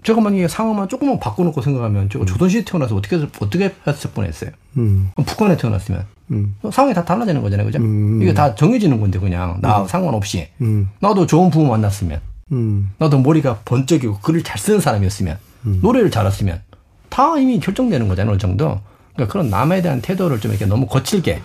제가 0.03 0.19
만약에 0.19 0.47
상황만 0.47 0.89
조금만 0.89 1.19
바꿔놓고 1.19 1.61
생각하면 1.61 2.09
제가 2.09 2.25
조선시대 2.25 2.65
태어나서 2.65 2.95
어떻게 2.95 3.17
어떻게 3.17 3.71
했을 3.85 4.11
뻔했어요. 4.11 4.49
음. 4.77 5.11
북한에 5.15 5.57
태어났으면 5.57 6.05
음. 6.31 6.55
상황이 6.71 6.93
다 6.93 7.05
달라지는 7.05 7.41
거잖아요, 7.43 7.67
그죠? 7.67 7.77
음. 7.79 8.19
이게 8.21 8.33
다 8.33 8.55
정해지는 8.55 8.99
건데 8.99 9.19
그냥 9.19 9.59
나 9.61 9.85
상관없이 9.85 10.47
음. 10.61 10.89
나도 10.99 11.27
좋은 11.27 11.51
부모 11.51 11.69
만났으면 11.69 12.19
음. 12.51 12.89
나도 12.97 13.19
머리가 13.19 13.59
번쩍이고 13.63 14.19
글을 14.19 14.43
잘 14.43 14.57
쓰는 14.57 14.79
사람이었으면 14.79 15.37
노래를 15.63 16.09
잘했으면 16.09 16.61
다 17.09 17.37
이미 17.37 17.59
결정되는 17.59 18.07
거잖아요, 18.07 18.31
어느 18.31 18.39
정도. 18.39 18.79
그러니까 19.13 19.31
그런 19.31 19.49
남에 19.49 19.81
대한 19.81 20.01
태도를 20.01 20.39
좀 20.39 20.51
이렇게 20.51 20.65
너무 20.65 20.87
거칠게 20.87 21.41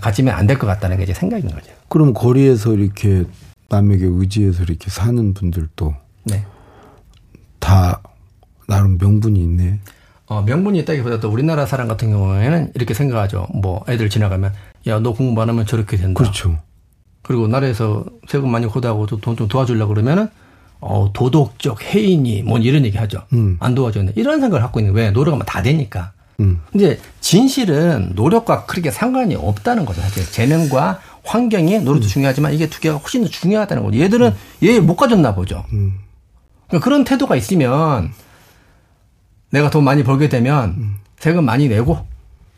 가지면 0.00 0.34
안 0.34 0.46
될 0.46 0.58
것 0.58 0.66
같다는 0.66 0.96
게제 0.98 1.12
생각인 1.14 1.50
거죠. 1.50 1.70
그럼 1.88 2.14
거리에서 2.14 2.74
이렇게 2.74 3.24
남에게 3.68 4.04
의지해서 4.06 4.62
이렇게 4.62 4.90
사는 4.90 5.34
분들도 5.34 5.94
네. 6.24 6.44
다 7.58 8.00
나름 8.66 8.96
명분이 8.98 9.38
있네. 9.40 9.80
어, 10.26 10.40
명분이 10.42 10.78
있다기보다도 10.80 11.30
우리나라 11.30 11.66
사람 11.66 11.86
같은 11.86 12.10
경우에는 12.10 12.72
이렇게 12.74 12.94
생각하죠. 12.94 13.46
뭐 13.52 13.84
애들 13.88 14.08
지나가면 14.08 14.52
야 14.86 14.98
너 15.00 15.12
공부 15.12 15.40
안 15.42 15.48
하면 15.50 15.66
저렇게 15.66 15.96
된다. 15.98 16.18
그렇죠. 16.18 16.58
그리고 17.22 17.46
나라에서 17.48 18.04
세금 18.28 18.50
많이 18.50 18.66
걷어하고 18.66 19.06
돈 19.06 19.36
좀 19.36 19.48
도와주려고 19.48 19.92
그러면은 19.94 20.28
어 20.80 21.10
도덕적 21.12 21.82
해인이 21.82 22.42
뭐 22.42 22.58
이런 22.58 22.84
얘기 22.86 22.96
하죠. 22.98 23.22
음. 23.34 23.56
안 23.60 23.74
도와줬네. 23.74 24.12
이런 24.16 24.40
생각을 24.40 24.62
갖고 24.62 24.80
있는. 24.80 24.94
왜 24.94 25.10
노력하면 25.10 25.44
다 25.46 25.62
되니까. 25.62 26.12
음. 26.40 26.60
근데 26.72 26.98
진실은 27.20 28.12
노력과 28.14 28.66
그렇게 28.66 28.90
상관이 28.90 29.34
없다는 29.36 29.84
거죠. 29.84 30.00
사실 30.00 30.30
재능과 30.30 31.00
환경이 31.24 31.78
음. 31.78 31.84
노력도 31.84 32.06
중요하지만 32.08 32.52
이게 32.52 32.68
두 32.68 32.80
개가 32.80 32.96
훨씬 32.96 33.22
더 33.22 33.28
중요하다는 33.30 33.82
거죠. 33.84 33.98
얘들은 33.98 34.34
얘못 34.62 34.96
가졌나 34.96 35.34
보죠. 35.34 35.64
음. 35.72 35.98
그러니까 36.68 36.84
그런 36.84 37.04
태도가 37.04 37.36
있으면 37.36 38.12
내가 39.50 39.70
돈 39.70 39.84
많이 39.84 40.02
벌게 40.02 40.28
되면 40.28 40.70
음. 40.76 40.96
세금 41.18 41.44
많이 41.44 41.68
내고 41.68 42.06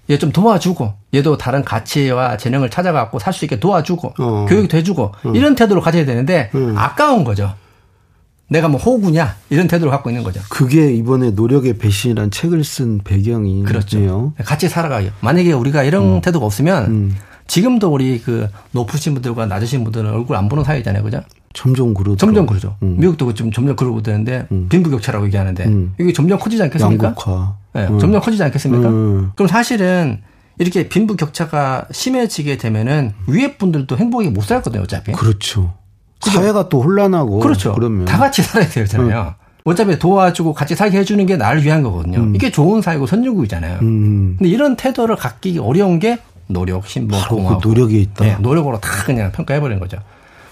얘 0.08 0.18
좀 0.18 0.30
도와주고 0.30 0.94
얘도 1.14 1.36
다른 1.36 1.64
가치와 1.64 2.36
재능을 2.36 2.70
찾아갖고 2.70 3.18
살 3.18 3.32
수 3.34 3.44
있게 3.44 3.58
도와주고 3.58 4.14
어. 4.18 4.46
교육도 4.48 4.76
해주고 4.76 5.12
이런 5.34 5.56
태도를 5.56 5.82
가져야 5.82 6.04
되는데 6.04 6.48
음. 6.54 6.74
아까운 6.78 7.24
거죠. 7.24 7.54
내가 8.48 8.68
뭐 8.68 8.78
호구냐 8.80 9.34
이런 9.50 9.66
태도를 9.66 9.90
갖고 9.90 10.10
있는 10.10 10.22
거죠. 10.22 10.40
그게 10.48 10.92
이번에 10.94 11.30
노력의 11.30 11.78
배신이란 11.78 12.30
책을 12.30 12.62
쓴 12.64 12.98
배경이네요. 12.98 13.64
그렇죠. 13.64 14.32
같이 14.44 14.68
살아가요. 14.68 15.10
만약에 15.20 15.52
우리가 15.52 15.82
이런 15.82 16.20
태도가 16.20 16.46
없으면 16.46 16.84
음. 16.86 17.16
지금도 17.48 17.92
우리 17.92 18.20
그 18.20 18.48
높으신 18.72 19.14
분들과 19.14 19.46
낮으신 19.46 19.84
분들은 19.84 20.10
얼굴 20.10 20.36
안 20.36 20.48
보는 20.48 20.64
사이잖아요. 20.64 21.02
그죠? 21.02 21.22
점점 21.54 21.94
그러죠. 21.94 22.16
점점 22.16 22.46
그러죠. 22.46 22.76
음. 22.82 22.96
미국도 22.98 23.32
좀 23.34 23.50
점점 23.50 23.76
그러고 23.76 24.02
되는데 24.02 24.46
빈부격차라고 24.68 25.26
얘기하는데 25.26 25.64
음. 25.64 25.94
이게 25.98 26.12
점점 26.12 26.38
커지지 26.38 26.62
않겠습니까? 26.62 27.06
양극화. 27.08 27.56
네, 27.74 27.86
음. 27.88 27.98
점점 27.98 28.20
커지지 28.20 28.42
않겠습니까? 28.42 28.88
음. 28.88 29.30
그럼 29.34 29.48
사실은 29.48 30.22
이렇게 30.58 30.88
빈부격차가 30.88 31.86
심해지게 31.90 32.56
되면은 32.58 33.12
위에 33.26 33.56
분들도 33.56 33.96
행복하게 33.96 34.30
못 34.30 34.42
살거든요, 34.44 34.82
어차피. 34.82 35.12
그렇죠. 35.12 35.74
사회가 36.20 36.68
또 36.68 36.82
혼란하고 36.82 37.40
그렇죠. 37.40 37.72
그러면 37.74 38.04
다 38.04 38.18
같이 38.18 38.42
살아야 38.42 38.68
되잖아요. 38.68 39.34
어차피 39.64 39.98
도와주고 39.98 40.54
같이 40.54 40.74
살게 40.76 40.98
해주는 40.98 41.24
게 41.26 41.36
나를 41.36 41.64
위한 41.64 41.82
거거든요. 41.82 42.30
이게 42.34 42.50
좋은 42.50 42.82
사회고 42.82 43.06
선진국이잖아요. 43.06 43.80
음. 43.82 44.36
근데 44.38 44.48
이런 44.48 44.76
태도를 44.76 45.16
갖기 45.16 45.58
어려운 45.58 45.98
게 45.98 46.18
노력, 46.46 46.86
신봉, 46.86 47.18
바로 47.18 47.36
공하고 47.36 47.60
그 47.60 47.68
노력에 47.68 47.98
있다. 47.98 48.24
네, 48.24 48.36
노력으로 48.38 48.78
다 48.78 48.88
그냥 49.04 49.32
평가해버린 49.32 49.80
거죠. 49.80 49.98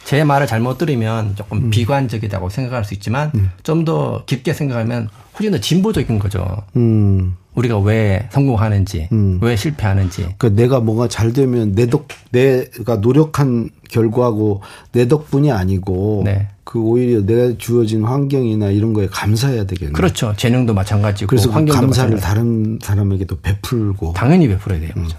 제 0.05 0.23
말을 0.25 0.47
잘못 0.47 0.79
들으면 0.79 1.27
음. 1.27 1.35
조금 1.35 1.71
비관적이다고 1.71 2.49
생각할 2.51 2.85
수 2.85 2.95
있지만 2.95 3.33
좀더 3.63 4.25
깊게 4.27 4.53
생각하면 4.53 5.09
훨씬 5.35 5.51
더 5.51 5.59
진보적인 5.59 6.19
거죠. 6.19 6.63
음. 6.77 7.37
우리가 7.55 7.79
왜 7.79 8.29
성공하는지, 8.33 9.09
음. 9.13 9.39
왜 9.41 9.55
실패하는지. 9.55 10.23
그러니까 10.39 10.49
내가 10.51 10.81
뭔가 10.81 11.07
잘 11.09 11.33
되면 11.33 11.73
내 11.75 11.87
덕, 11.87 12.09
내가 12.31 12.97
노력한 12.97 13.71
결과고 13.89 14.61
내 14.93 15.07
덕분이 15.07 15.53
아니고 15.53 16.23
네. 16.25 16.49
그 16.65 16.81
오히려 16.81 17.25
내가 17.25 17.57
주어진 17.59 18.03
환경이나 18.03 18.71
이런 18.71 18.93
거에 18.93 19.07
감사해야 19.07 19.67
되겠네. 19.67 19.93
그렇죠. 19.93 20.35
재능도 20.37 20.75
마찬가지고 20.75 21.29
그래서 21.29 21.49
그 21.49 21.55
환경도 21.55 21.81
감사를 21.81 22.11
마찬가지. 22.15 22.27
다른 22.27 22.79
사람에게도 22.83 23.41
베풀고. 23.41 24.15
당연히 24.15 24.49
베풀어야 24.49 24.81
돼요. 24.81 24.91
음. 24.97 25.05
그죠. 25.05 25.17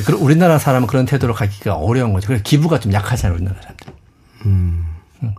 그 0.00 0.12
우리나라 0.14 0.58
사람은 0.58 0.86
그런 0.88 1.04
태도로 1.04 1.34
가기가 1.34 1.74
어려운 1.76 2.12
거죠. 2.12 2.28
그래서 2.28 2.42
기부가 2.42 2.80
좀 2.80 2.92
약하잖아요, 2.92 3.36
우리나라 3.36 3.60
사람들. 3.60 3.92
음. 4.46 4.86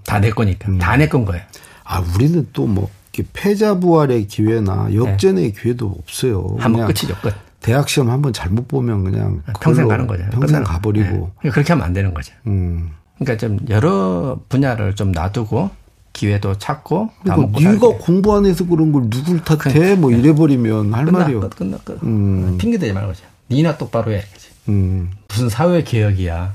다 0.05 0.19
내 0.19 0.29
거니까. 0.29 0.71
다내 0.79 1.07
건 1.09 1.25
거예요. 1.25 1.43
아, 1.83 1.99
우리는 2.15 2.47
또 2.53 2.65
뭐, 2.67 2.89
이렇게 3.13 3.29
패자 3.33 3.79
부활의 3.79 4.27
기회나 4.27 4.93
역전의 4.93 5.53
기회도 5.53 5.93
없어요. 5.99 6.55
네. 6.57 6.63
한번 6.63 6.85
끝이죠, 6.85 7.15
끝. 7.21 7.33
대학 7.61 7.87
시험 7.89 8.09
한번 8.09 8.31
잘못 8.33 8.67
보면 8.67 9.03
그냥 9.03 9.41
평생 9.61 9.85
그걸로 9.87 9.87
가는 9.89 10.07
거죠. 10.07 10.23
평생 10.31 10.63
가버리고. 10.63 11.31
네. 11.43 11.49
그렇게 11.49 11.73
하면 11.73 11.85
안 11.85 11.93
되는 11.93 12.13
거죠. 12.13 12.33
음. 12.47 12.91
그러니까 13.19 13.37
좀 13.37 13.59
여러 13.69 14.39
분야를 14.49 14.95
좀 14.95 15.11
놔두고 15.11 15.69
기회도 16.13 16.57
찾고 16.57 17.09
다 17.25 17.35
그러니까 17.35 17.59
네가. 17.59 17.87
공부 17.99 18.35
안 18.35 18.45
해서 18.45 18.65
그런 18.65 18.91
걸 18.91 19.09
누굴 19.09 19.41
탓해? 19.43 19.95
뭐 19.95 20.11
이래버리면 20.11 20.93
할 20.93 21.05
끝나, 21.05 21.19
말이 21.19 21.35
없. 21.35 21.41
끝, 21.41 21.55
끝나, 21.55 21.77
끝. 21.83 22.01
음. 22.03 22.57
핑계 22.57 22.77
대지 22.77 22.91
말고. 22.93 23.13
니나 23.53 23.77
똑바로 23.77 24.11
해. 24.11 24.23
음. 24.69 25.11
무슨 25.27 25.49
사회 25.49 25.83
개혁이야. 25.83 26.53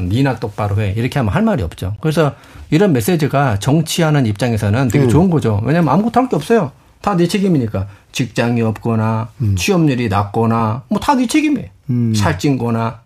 니나 0.00 0.36
똑바로 0.40 0.80
해. 0.80 0.92
이렇게 0.96 1.18
하면 1.20 1.32
할 1.32 1.42
말이 1.42 1.62
없죠. 1.62 1.94
그래서 2.00 2.34
이런 2.70 2.92
메시지가 2.92 3.58
정치하는 3.60 4.26
입장에서는 4.26 4.80
음. 4.80 4.88
되게 4.88 5.06
좋은 5.08 5.30
거죠. 5.30 5.60
왜냐면 5.64 5.92
아무것도 5.94 6.20
할 6.20 6.28
게 6.28 6.36
없어요. 6.36 6.72
다네 7.02 7.26
책임이니까. 7.28 7.88
직장이 8.12 8.62
없거나, 8.62 9.28
취업률이 9.56 10.08
낮거나, 10.08 10.82
뭐 10.88 11.00
다 11.00 11.14
네 11.16 11.26
책임이에요. 11.26 11.68
음. 11.90 12.14
살찐 12.14 12.58
거나, 12.58 13.00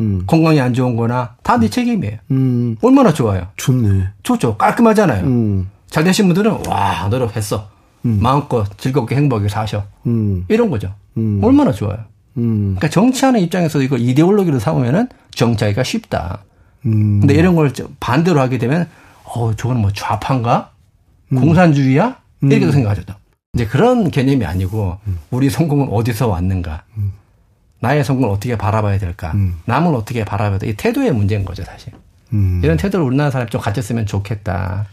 음. 0.00 0.24
건강이 0.26 0.60
안 0.60 0.74
좋은 0.74 0.96
거나, 0.96 1.36
다 1.42 1.56
네 1.58 1.68
책임이에요. 1.70 2.18
음. 2.32 2.76
얼마나 2.82 3.12
좋아요. 3.12 3.46
좋네. 3.56 4.08
좋죠. 4.22 4.56
깔끔하잖아요. 4.56 5.24
음. 5.24 5.70
잘 5.90 6.02
되신 6.04 6.26
분들은, 6.26 6.66
와, 6.68 7.08
노력했어. 7.08 7.68
마음껏 8.02 8.66
즐겁게 8.78 9.16
행복하게 9.16 9.48
사셔. 9.48 9.84
음. 10.06 10.44
이런 10.48 10.70
거죠. 10.70 10.94
음. 11.16 11.40
얼마나 11.42 11.72
좋아요. 11.72 11.98
음. 12.36 12.76
그러니까 12.76 12.88
정치하는 12.88 13.40
입장에서 13.40 13.80
이걸 13.82 14.00
이데올로기로 14.00 14.58
삼으면은 14.58 15.08
정치하기가 15.34 15.82
쉽다. 15.82 16.44
음. 16.84 17.20
근데 17.20 17.34
이런 17.34 17.54
걸 17.56 17.72
반대로 18.00 18.40
하게 18.40 18.58
되면 18.58 18.88
어 19.24 19.54
저거는 19.54 19.82
뭐 19.82 19.90
좌파인가 19.92 20.72
공산주의야 21.30 22.18
이렇게도 22.42 22.72
생각하죠. 22.72 23.02
이제 23.54 23.66
그런 23.66 24.10
개념이 24.10 24.44
아니고 24.44 24.98
우리 25.30 25.48
성공은 25.50 25.88
어디서 25.88 26.28
왔는가, 26.28 26.84
나의 27.80 28.04
성공을 28.04 28.30
어떻게 28.30 28.56
바라봐야 28.56 28.98
될까, 28.98 29.34
남을 29.64 29.94
어떻게 29.94 30.24
바라봐야 30.24 30.58
돼. 30.58 30.68
이 30.68 30.74
태도의 30.74 31.12
문제인 31.12 31.44
거죠 31.44 31.64
사실. 31.64 31.92
음. 32.32 32.60
이런 32.62 32.76
태도를 32.76 33.04
우리나라 33.04 33.30
사람이 33.30 33.50
좀 33.50 33.60
가졌으면 33.60 34.06
좋겠다. 34.06 34.86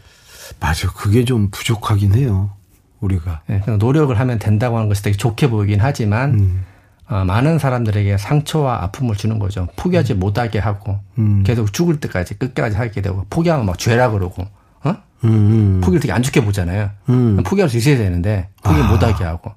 맞아. 0.59 0.87
그게 0.91 1.25
좀 1.25 1.49
부족하긴 1.51 2.15
해요. 2.15 2.51
우리가. 2.99 3.41
예, 3.49 3.59
그냥 3.59 3.79
노력을 3.79 4.17
하면 4.17 4.39
된다고 4.39 4.77
하는 4.77 4.87
것이 4.87 5.03
되게 5.03 5.17
좋게 5.17 5.49
보이긴 5.49 5.79
하지만 5.81 6.33
음. 6.35 6.65
어, 7.13 7.23
많은 7.25 7.59
사람들에게 7.59 8.17
상처와 8.17 8.81
아픔을 8.85 9.15
주는 9.15 9.37
거죠. 9.37 9.67
포기하지 9.75 10.15
못하게 10.15 10.57
하고 10.57 10.97
음. 11.19 11.43
계속 11.45 11.71
죽을 11.71 11.99
때까지 11.99 12.39
끝까지 12.39 12.75
하게 12.75 13.03
되고 13.03 13.23
포기하면 13.29 13.67
막 13.67 13.77
죄라 13.77 14.09
그러고 14.09 14.41
어? 14.83 14.89
음. 15.23 15.29
음. 15.29 15.81
포기를 15.81 15.99
되게 15.99 16.11
안 16.11 16.23
좋게 16.23 16.43
보잖아요. 16.43 16.89
음. 17.09 17.43
포기할 17.45 17.69
수 17.69 17.77
있어야 17.77 17.97
되는데 17.97 18.49
포기 18.63 18.81
아. 18.81 18.87
못하게 18.87 19.25
하고 19.25 19.51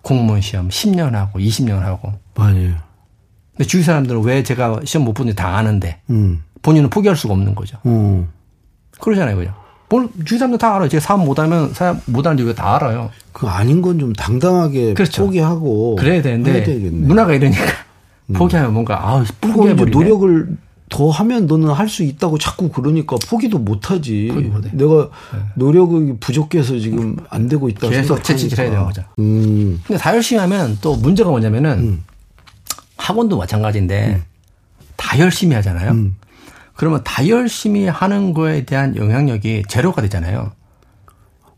공무원 0.00 0.40
시험 0.40 0.70
10년 0.70 1.10
하고 1.10 1.38
20년 1.38 1.80
하고 1.80 2.14
맞아요. 2.34 2.76
근데 3.52 3.64
주위 3.68 3.82
사람들은 3.82 4.22
왜 4.22 4.42
제가 4.42 4.80
시험 4.84 5.04
못 5.04 5.12
보는지 5.12 5.36
다 5.36 5.54
아는데 5.58 6.00
음. 6.08 6.44
본인은 6.62 6.88
포기할 6.88 7.14
수가 7.14 7.34
없는 7.34 7.54
거죠. 7.54 7.76
어. 7.84 8.26
그러잖아요, 9.00 9.36
그죠? 9.36 9.52
뭘 9.88 10.08
주위 10.24 10.38
사람들 10.38 10.58
다 10.58 10.74
알아요. 10.74 10.88
제가 10.88 11.00
사업 11.00 11.24
못하면 11.24 11.72
사업 11.72 11.98
못하는 12.06 12.38
이유 12.44 12.54
다 12.54 12.74
알아요. 12.76 13.10
그 13.32 13.46
아닌 13.46 13.82
건 13.82 13.98
좀 13.98 14.12
당당하게 14.12 14.94
그렇죠. 14.94 15.24
포기하고 15.24 15.96
그래야 15.96 16.20
되는데. 16.22 16.64
문화가 16.90 17.34
이러니까 17.34 17.62
포기하면 18.32 18.72
뭔가 18.74 18.98
아 19.08 19.22
이제 19.22 19.32
포기해버리네. 19.40 19.90
노력을 19.96 20.56
더 20.88 21.10
하면 21.10 21.46
너는 21.46 21.70
할 21.70 21.88
수 21.88 22.02
있다고 22.04 22.38
자꾸 22.38 22.68
그러니까 22.68 23.16
포기도 23.28 23.58
못 23.58 23.90
하지. 23.90 24.30
포기 24.32 24.46
못해. 24.48 24.70
내가 24.72 25.08
노력이 25.54 26.14
부족해서 26.20 26.78
지금 26.78 27.16
안 27.30 27.48
되고 27.48 27.68
있다 27.68 27.88
계속 27.88 28.22
채찍질 28.22 28.58
해야 28.60 28.70
되는 28.70 28.84
거죠. 28.84 29.02
음. 29.18 29.80
근데 29.86 30.00
다 30.00 30.14
열심히 30.14 30.40
하면 30.40 30.78
또 30.80 30.94
문제가 30.96 31.30
뭐냐면은 31.30 32.02
학원도 32.96 33.36
마찬가지인데 33.36 34.22
다 34.96 35.18
열심히 35.18 35.54
하잖아요. 35.56 35.96
음. 36.76 36.78
그러면 36.78 37.00
다 37.04 37.26
열심히 37.28 37.86
하는 37.86 38.34
거에 38.34 38.64
대한 38.64 38.96
영향력이 38.96 39.64
제로가 39.68 40.02
되잖아요. 40.02 40.52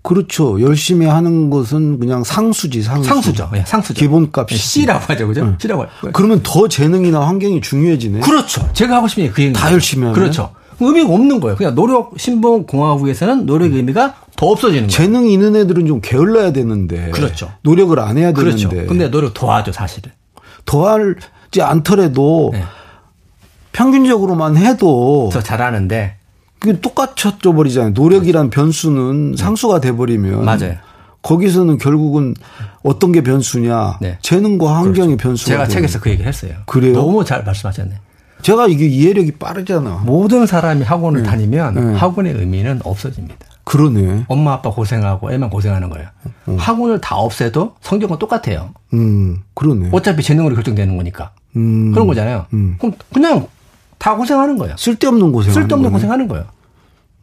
그렇죠. 0.02 0.60
열심히 0.62 1.06
하는 1.06 1.50
것은 1.50 1.98
그냥 1.98 2.24
상수지, 2.24 2.82
상수. 2.82 3.08
상수죠. 3.08 3.50
예, 3.54 3.64
상수죠. 3.66 3.98
기본값이. 3.98 4.56
C라고 4.56 5.04
하죠. 5.12 5.26
그죠? 5.26 5.54
C라고 5.58 5.82
하죠. 5.82 6.12
그러면 6.12 6.40
더 6.42 6.66
재능이나 6.68 7.20
환경이 7.26 7.60
중요해지네. 7.60 8.20
그렇죠. 8.20 8.66
제가 8.72 8.96
하고 8.96 9.08
싶은 9.08 9.24
게 9.24 9.30
그 9.30 9.42
얘기예요. 9.42 9.54
다 9.54 9.70
열심히 9.72 10.02
하면? 10.06 10.14
그렇죠. 10.14 10.52
의미가 10.80 11.12
없는 11.12 11.40
거예요. 11.40 11.56
그냥 11.56 11.74
노력, 11.74 12.12
신봉, 12.16 12.64
공화국에서는 12.66 13.44
노력의 13.44 13.78
의미가 13.78 14.14
더 14.36 14.46
없어지는 14.46 14.86
거예요. 14.86 14.90
재능이 14.90 15.32
있는 15.32 15.56
애들은 15.56 15.86
좀 15.86 16.00
게을러야 16.00 16.52
되는데. 16.52 17.10
그렇죠. 17.10 17.50
노력을 17.62 17.98
안 17.98 18.16
해야 18.16 18.32
그렇죠. 18.32 18.68
되는데. 18.68 18.86
근데 18.88 19.10
노력 19.10 19.34
더 19.34 19.52
하죠, 19.56 19.72
사실은. 19.72 20.12
더하지 20.64 21.60
않더라도 21.60 22.50
네. 22.52 22.62
평균적으로만 23.78 24.56
해도 24.56 25.30
더 25.32 25.40
잘하는데 25.40 26.16
그게 26.58 26.80
똑같아져 26.80 27.52
버리잖아요. 27.52 27.90
노력이란 27.90 28.50
변수는 28.50 29.36
상수가 29.38 29.80
돼 29.80 29.92
버리면 29.92 30.40
네. 30.40 30.44
맞아요. 30.44 30.74
거기서는 31.22 31.78
결국은 31.78 32.34
어떤 32.82 33.12
게 33.12 33.22
변수냐? 33.22 33.98
네. 34.00 34.18
재능과 34.20 34.78
환경이 34.78 35.16
변수가 35.16 35.48
제가 35.48 35.64
되는 35.64 35.74
책에서 35.76 36.00
그 36.00 36.10
얘기를 36.10 36.26
했어요. 36.26 36.54
그래요? 36.66 36.94
너무 36.94 37.24
잘 37.24 37.44
말씀하셨네. 37.44 38.00
제가 38.42 38.66
이게 38.66 38.86
이해력이 38.86 39.32
빠르잖아. 39.32 40.02
모든 40.04 40.46
사람이 40.46 40.82
학원을 40.82 41.22
네. 41.22 41.28
다니면 41.28 41.74
네. 41.74 41.98
학원의 41.98 42.34
의미는 42.34 42.80
없어집니다. 42.82 43.46
그러네. 43.62 44.24
엄마 44.26 44.54
아빠 44.54 44.70
고생하고 44.70 45.30
애만 45.32 45.50
고생하는 45.50 45.88
거예요. 45.90 46.08
어. 46.46 46.56
학원을 46.58 47.00
다 47.00 47.16
없애도 47.16 47.74
성적은 47.80 48.18
똑같아요. 48.18 48.70
음, 48.94 49.42
그러네. 49.54 49.90
어차피 49.92 50.22
재능으로 50.22 50.54
결정되는 50.56 50.96
거니까. 50.96 51.32
음. 51.54 51.92
그런 51.92 52.06
거잖아요. 52.08 52.46
음. 52.54 52.76
그럼 52.78 52.94
그냥 53.12 53.46
다 53.98 54.16
고생하는 54.16 54.58
거예요. 54.58 54.76
쓸데없는 54.76 55.32
고생. 55.32 55.52
쓸데없는 55.52 55.90
고생하는 55.90 56.28
거예요. 56.28 56.46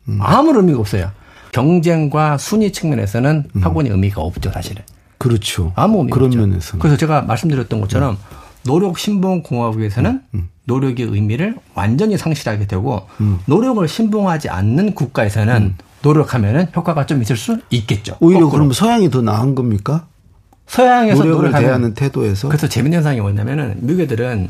음. 0.09 0.19
아무런 0.21 0.63
의미가 0.63 0.79
없어요. 0.79 1.11
경쟁과 1.51 2.37
순위 2.37 2.71
측면에서는 2.71 3.43
음. 3.55 3.63
학원이 3.63 3.89
의미가 3.89 4.21
없죠, 4.21 4.51
사실은. 4.51 4.83
그렇죠. 5.17 5.71
아무 5.75 5.99
의미가 5.99 6.13
그런 6.15 6.27
없죠. 6.27 6.39
면에서. 6.39 6.77
그래서 6.77 6.97
제가 6.97 7.21
말씀드렸던 7.23 7.79
것처럼 7.81 8.17
노력 8.63 8.97
신봉 8.99 9.43
공화국에서는 9.43 10.21
음. 10.33 10.49
노력의 10.65 11.05
의미를 11.05 11.55
완전히 11.75 12.17
상실하게 12.17 12.65
되고 12.65 13.07
노력을 13.45 13.87
신봉하지 13.87 14.49
않는 14.49 14.95
국가에서는 14.95 15.75
노력하면은 16.01 16.67
효과가 16.75 17.05
좀 17.05 17.21
있을 17.21 17.37
수 17.37 17.59
있겠죠. 17.69 18.17
오히려 18.19 18.41
거꾸로. 18.41 18.51
그럼 18.59 18.73
서양이 18.73 19.09
더 19.11 19.21
나은 19.21 19.53
겁니까? 19.55 20.07
서양에서 20.67 21.23
노력을 21.23 21.51
대하는 21.51 21.93
태도에서. 21.93 22.47
그래서 22.47 22.67
재밌는 22.67 22.97
현상이 22.97 23.21
뭐냐면은 23.21 23.75
미국 23.81 24.01
애들은 24.01 24.49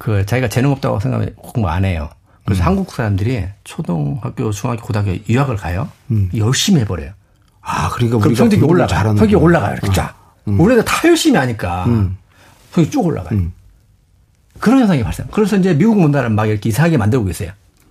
그 0.00 0.24
자기가 0.24 0.48
재능 0.48 0.72
없다고 0.72 0.98
생각하면 0.98 1.34
공부 1.36 1.68
안 1.68 1.84
해요. 1.84 2.08
그래서 2.46 2.62
음. 2.62 2.66
한국 2.68 2.90
사람들이 2.90 3.44
초등학교, 3.64 4.50
중학교, 4.50 4.82
고등학교 4.82 5.14
유학을 5.28 5.56
가요. 5.56 5.90
음. 6.10 6.30
열심히 6.34 6.80
해버려요. 6.80 7.12
아, 7.60 7.90
그러니까 7.90 8.16
우리가 8.16 8.34
성적이 8.34 8.62
올라가요. 8.62 9.04
성적이 9.08 9.34
올라가요. 9.34 9.74
이렇게 9.74 9.92
쫙. 9.92 10.14
음. 10.48 10.58
우리가 10.58 10.82
다 10.86 11.06
열심히 11.06 11.36
하니까 11.36 11.84
음. 11.84 12.16
성적이 12.70 12.90
쭉 12.90 13.04
올라가요. 13.04 13.38
음. 13.38 13.52
그런 14.58 14.80
현상이 14.80 15.04
발생. 15.04 15.26
그래서 15.30 15.58
이제 15.58 15.74
미국 15.74 16.00
문화를 16.00 16.30
막 16.30 16.46
이렇게 16.46 16.70
이상하게 16.70 16.96
만들고 16.96 17.28
있어요. 17.28 17.50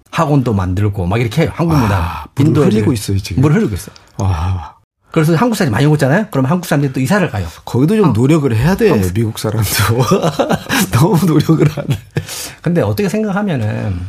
학원도 0.10 0.56
만들고 0.56 1.06
막 1.06 1.22
이렇게 1.22 1.43
해요. 1.43 1.52
한국 1.54 1.78
문화. 1.78 1.95
아, 1.95 2.26
물 2.34 2.65
흐리고 2.65 2.91
있어요, 2.91 3.19
지금. 3.19 3.41
물 3.43 3.54
흐르고 3.54 3.76
있어요. 3.76 3.95
와. 4.17 4.79
그래서 5.12 5.36
한국 5.36 5.56
사람이 5.56 5.72
많이 5.72 5.86
오잖아요. 5.86 6.28
그럼 6.30 6.45
한국 6.45 6.67
사람들이 6.67 6.93
또 6.93 7.00
이사를 7.00 7.28
가요. 7.30 7.48
거기도 7.65 7.95
좀 7.95 8.10
아, 8.10 8.13
노력을 8.13 8.56
해야 8.56 8.76
돼. 8.76 8.89
한국... 8.89 9.13
미국 9.13 9.39
사람도 9.39 9.67
너무 10.93 11.26
노력을 11.26 11.67
하네. 11.67 11.98
근데 12.62 12.82
어떻게 12.82 13.10
생각하면은 13.10 14.00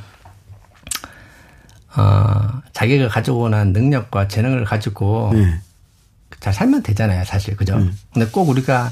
어, 1.96 2.60
자기가 2.72 3.08
가지고 3.08 3.40
오는 3.42 3.72
능력과 3.72 4.28
재능을 4.28 4.64
가지고 4.64 5.30
네. 5.32 5.60
잘 6.38 6.52
살면 6.52 6.82
되잖아요, 6.82 7.24
사실 7.24 7.56
그죠? 7.56 7.78
네. 7.78 7.90
근데 8.12 8.26
꼭 8.30 8.48
우리가 8.48 8.90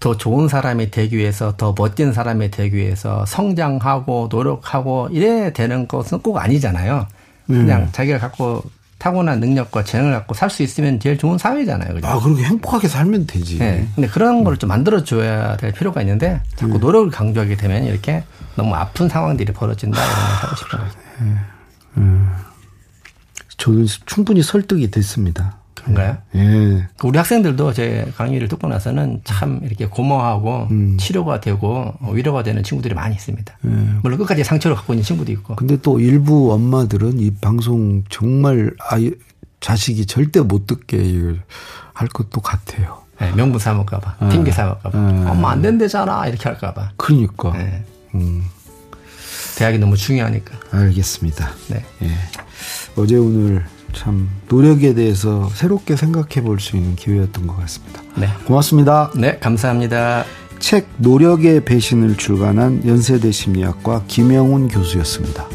더 0.00 0.16
좋은 0.16 0.48
사람이 0.48 0.90
되기 0.90 1.16
위해서 1.16 1.54
더 1.56 1.74
멋진 1.76 2.12
사람이 2.12 2.50
되기 2.50 2.76
위해서 2.76 3.24
성장하고 3.26 4.28
노력하고 4.30 5.08
이래 5.12 5.52
되는 5.52 5.86
것은 5.86 6.20
꼭 6.20 6.38
아니잖아요. 6.38 7.06
그냥 7.46 7.84
네. 7.84 7.88
자기가 7.92 8.18
갖고 8.18 8.64
타고난 9.02 9.40
능력과 9.40 9.82
재능을 9.82 10.12
갖고 10.12 10.32
살 10.34 10.48
수 10.48 10.62
있으면 10.62 11.00
제일 11.00 11.18
좋은 11.18 11.36
사회잖아요. 11.38 11.94
그죠? 11.94 12.06
아, 12.06 12.20
그렇게 12.20 12.44
행복하게 12.44 12.86
살면 12.88 13.26
되지. 13.26 13.58
네. 13.58 13.88
근데 13.96 14.06
그런 14.08 14.44
걸 14.44 14.56
좀 14.56 14.68
만들어줘야 14.68 15.56
될 15.56 15.72
필요가 15.72 16.00
있는데 16.02 16.40
자꾸 16.54 16.74
네. 16.74 16.78
노력을 16.78 17.10
강조하게 17.10 17.56
되면 17.56 17.82
이렇게 17.84 18.22
너무 18.54 18.74
아픈 18.76 19.08
상황들이 19.08 19.52
벌어진다 19.54 19.98
이런 20.00 20.14
걸 20.14 20.24
하고 20.24 20.56
싶어요. 20.56 20.86
네. 21.20 21.34
음. 21.96 22.30
저는 23.56 23.86
충분히 24.06 24.42
설득이 24.42 24.90
됐습니다. 24.90 25.56
그런가요? 25.74 26.18
예. 26.34 26.88
그 26.98 27.06
우리 27.06 27.18
학생들도 27.18 27.72
제 27.72 28.10
강의를 28.16 28.48
듣고 28.48 28.68
나서는 28.68 29.20
참 29.24 29.60
이렇게 29.64 29.86
고마워하고 29.86 30.68
음. 30.70 30.96
치료가 30.98 31.40
되고 31.40 31.94
위로가 32.12 32.42
되는 32.42 32.62
친구들이 32.62 32.94
많이 32.94 33.14
있습니다. 33.14 33.58
예. 33.64 33.68
물론 34.02 34.18
끝까지 34.18 34.44
상처를 34.44 34.76
갖고 34.76 34.92
있는 34.92 35.02
친구도 35.04 35.32
있고. 35.32 35.56
근데 35.56 35.76
또 35.76 35.98
일부 36.00 36.52
엄마들은 36.52 37.20
이 37.20 37.32
방송 37.40 38.04
정말 38.08 38.72
아이 38.88 39.12
자식이 39.60 40.06
절대 40.06 40.40
못 40.40 40.66
듣게 40.66 41.38
할 41.94 42.08
것도 42.08 42.40
같아요. 42.40 43.02
네, 43.20 43.30
명분 43.32 43.60
삼을까봐, 43.60 44.16
예. 44.22 44.28
핑계 44.30 44.50
삼을까봐, 44.50 44.98
예. 44.98 45.28
엄마 45.28 45.52
안 45.52 45.62
된대잖아 45.62 46.26
이렇게 46.26 46.48
할까봐. 46.48 46.92
그러니까. 46.96 47.52
네. 47.52 47.84
음. 48.14 48.44
대학이 49.56 49.78
너무 49.78 49.96
중요하니까. 49.96 50.54
알겠습니다. 50.72 51.50
네. 51.68 51.84
예. 52.02 52.10
어제 52.96 53.16
오늘 53.16 53.64
참 53.92 54.28
노력에 54.48 54.94
대해서 54.94 55.48
새롭게 55.54 55.96
생각해 55.96 56.42
볼 56.42 56.58
수 56.60 56.76
있는 56.76 56.96
기회였던 56.96 57.46
것 57.46 57.56
같습니다. 57.60 58.02
네. 58.16 58.28
고맙습니다. 58.46 59.10
네, 59.16 59.38
감사합니다. 59.38 60.24
책 60.58 60.86
노력의 60.98 61.64
배신을 61.64 62.16
출간한 62.16 62.86
연세대 62.86 63.32
심리학과 63.32 64.04
김영훈 64.06 64.68
교수였습니다. 64.68 65.46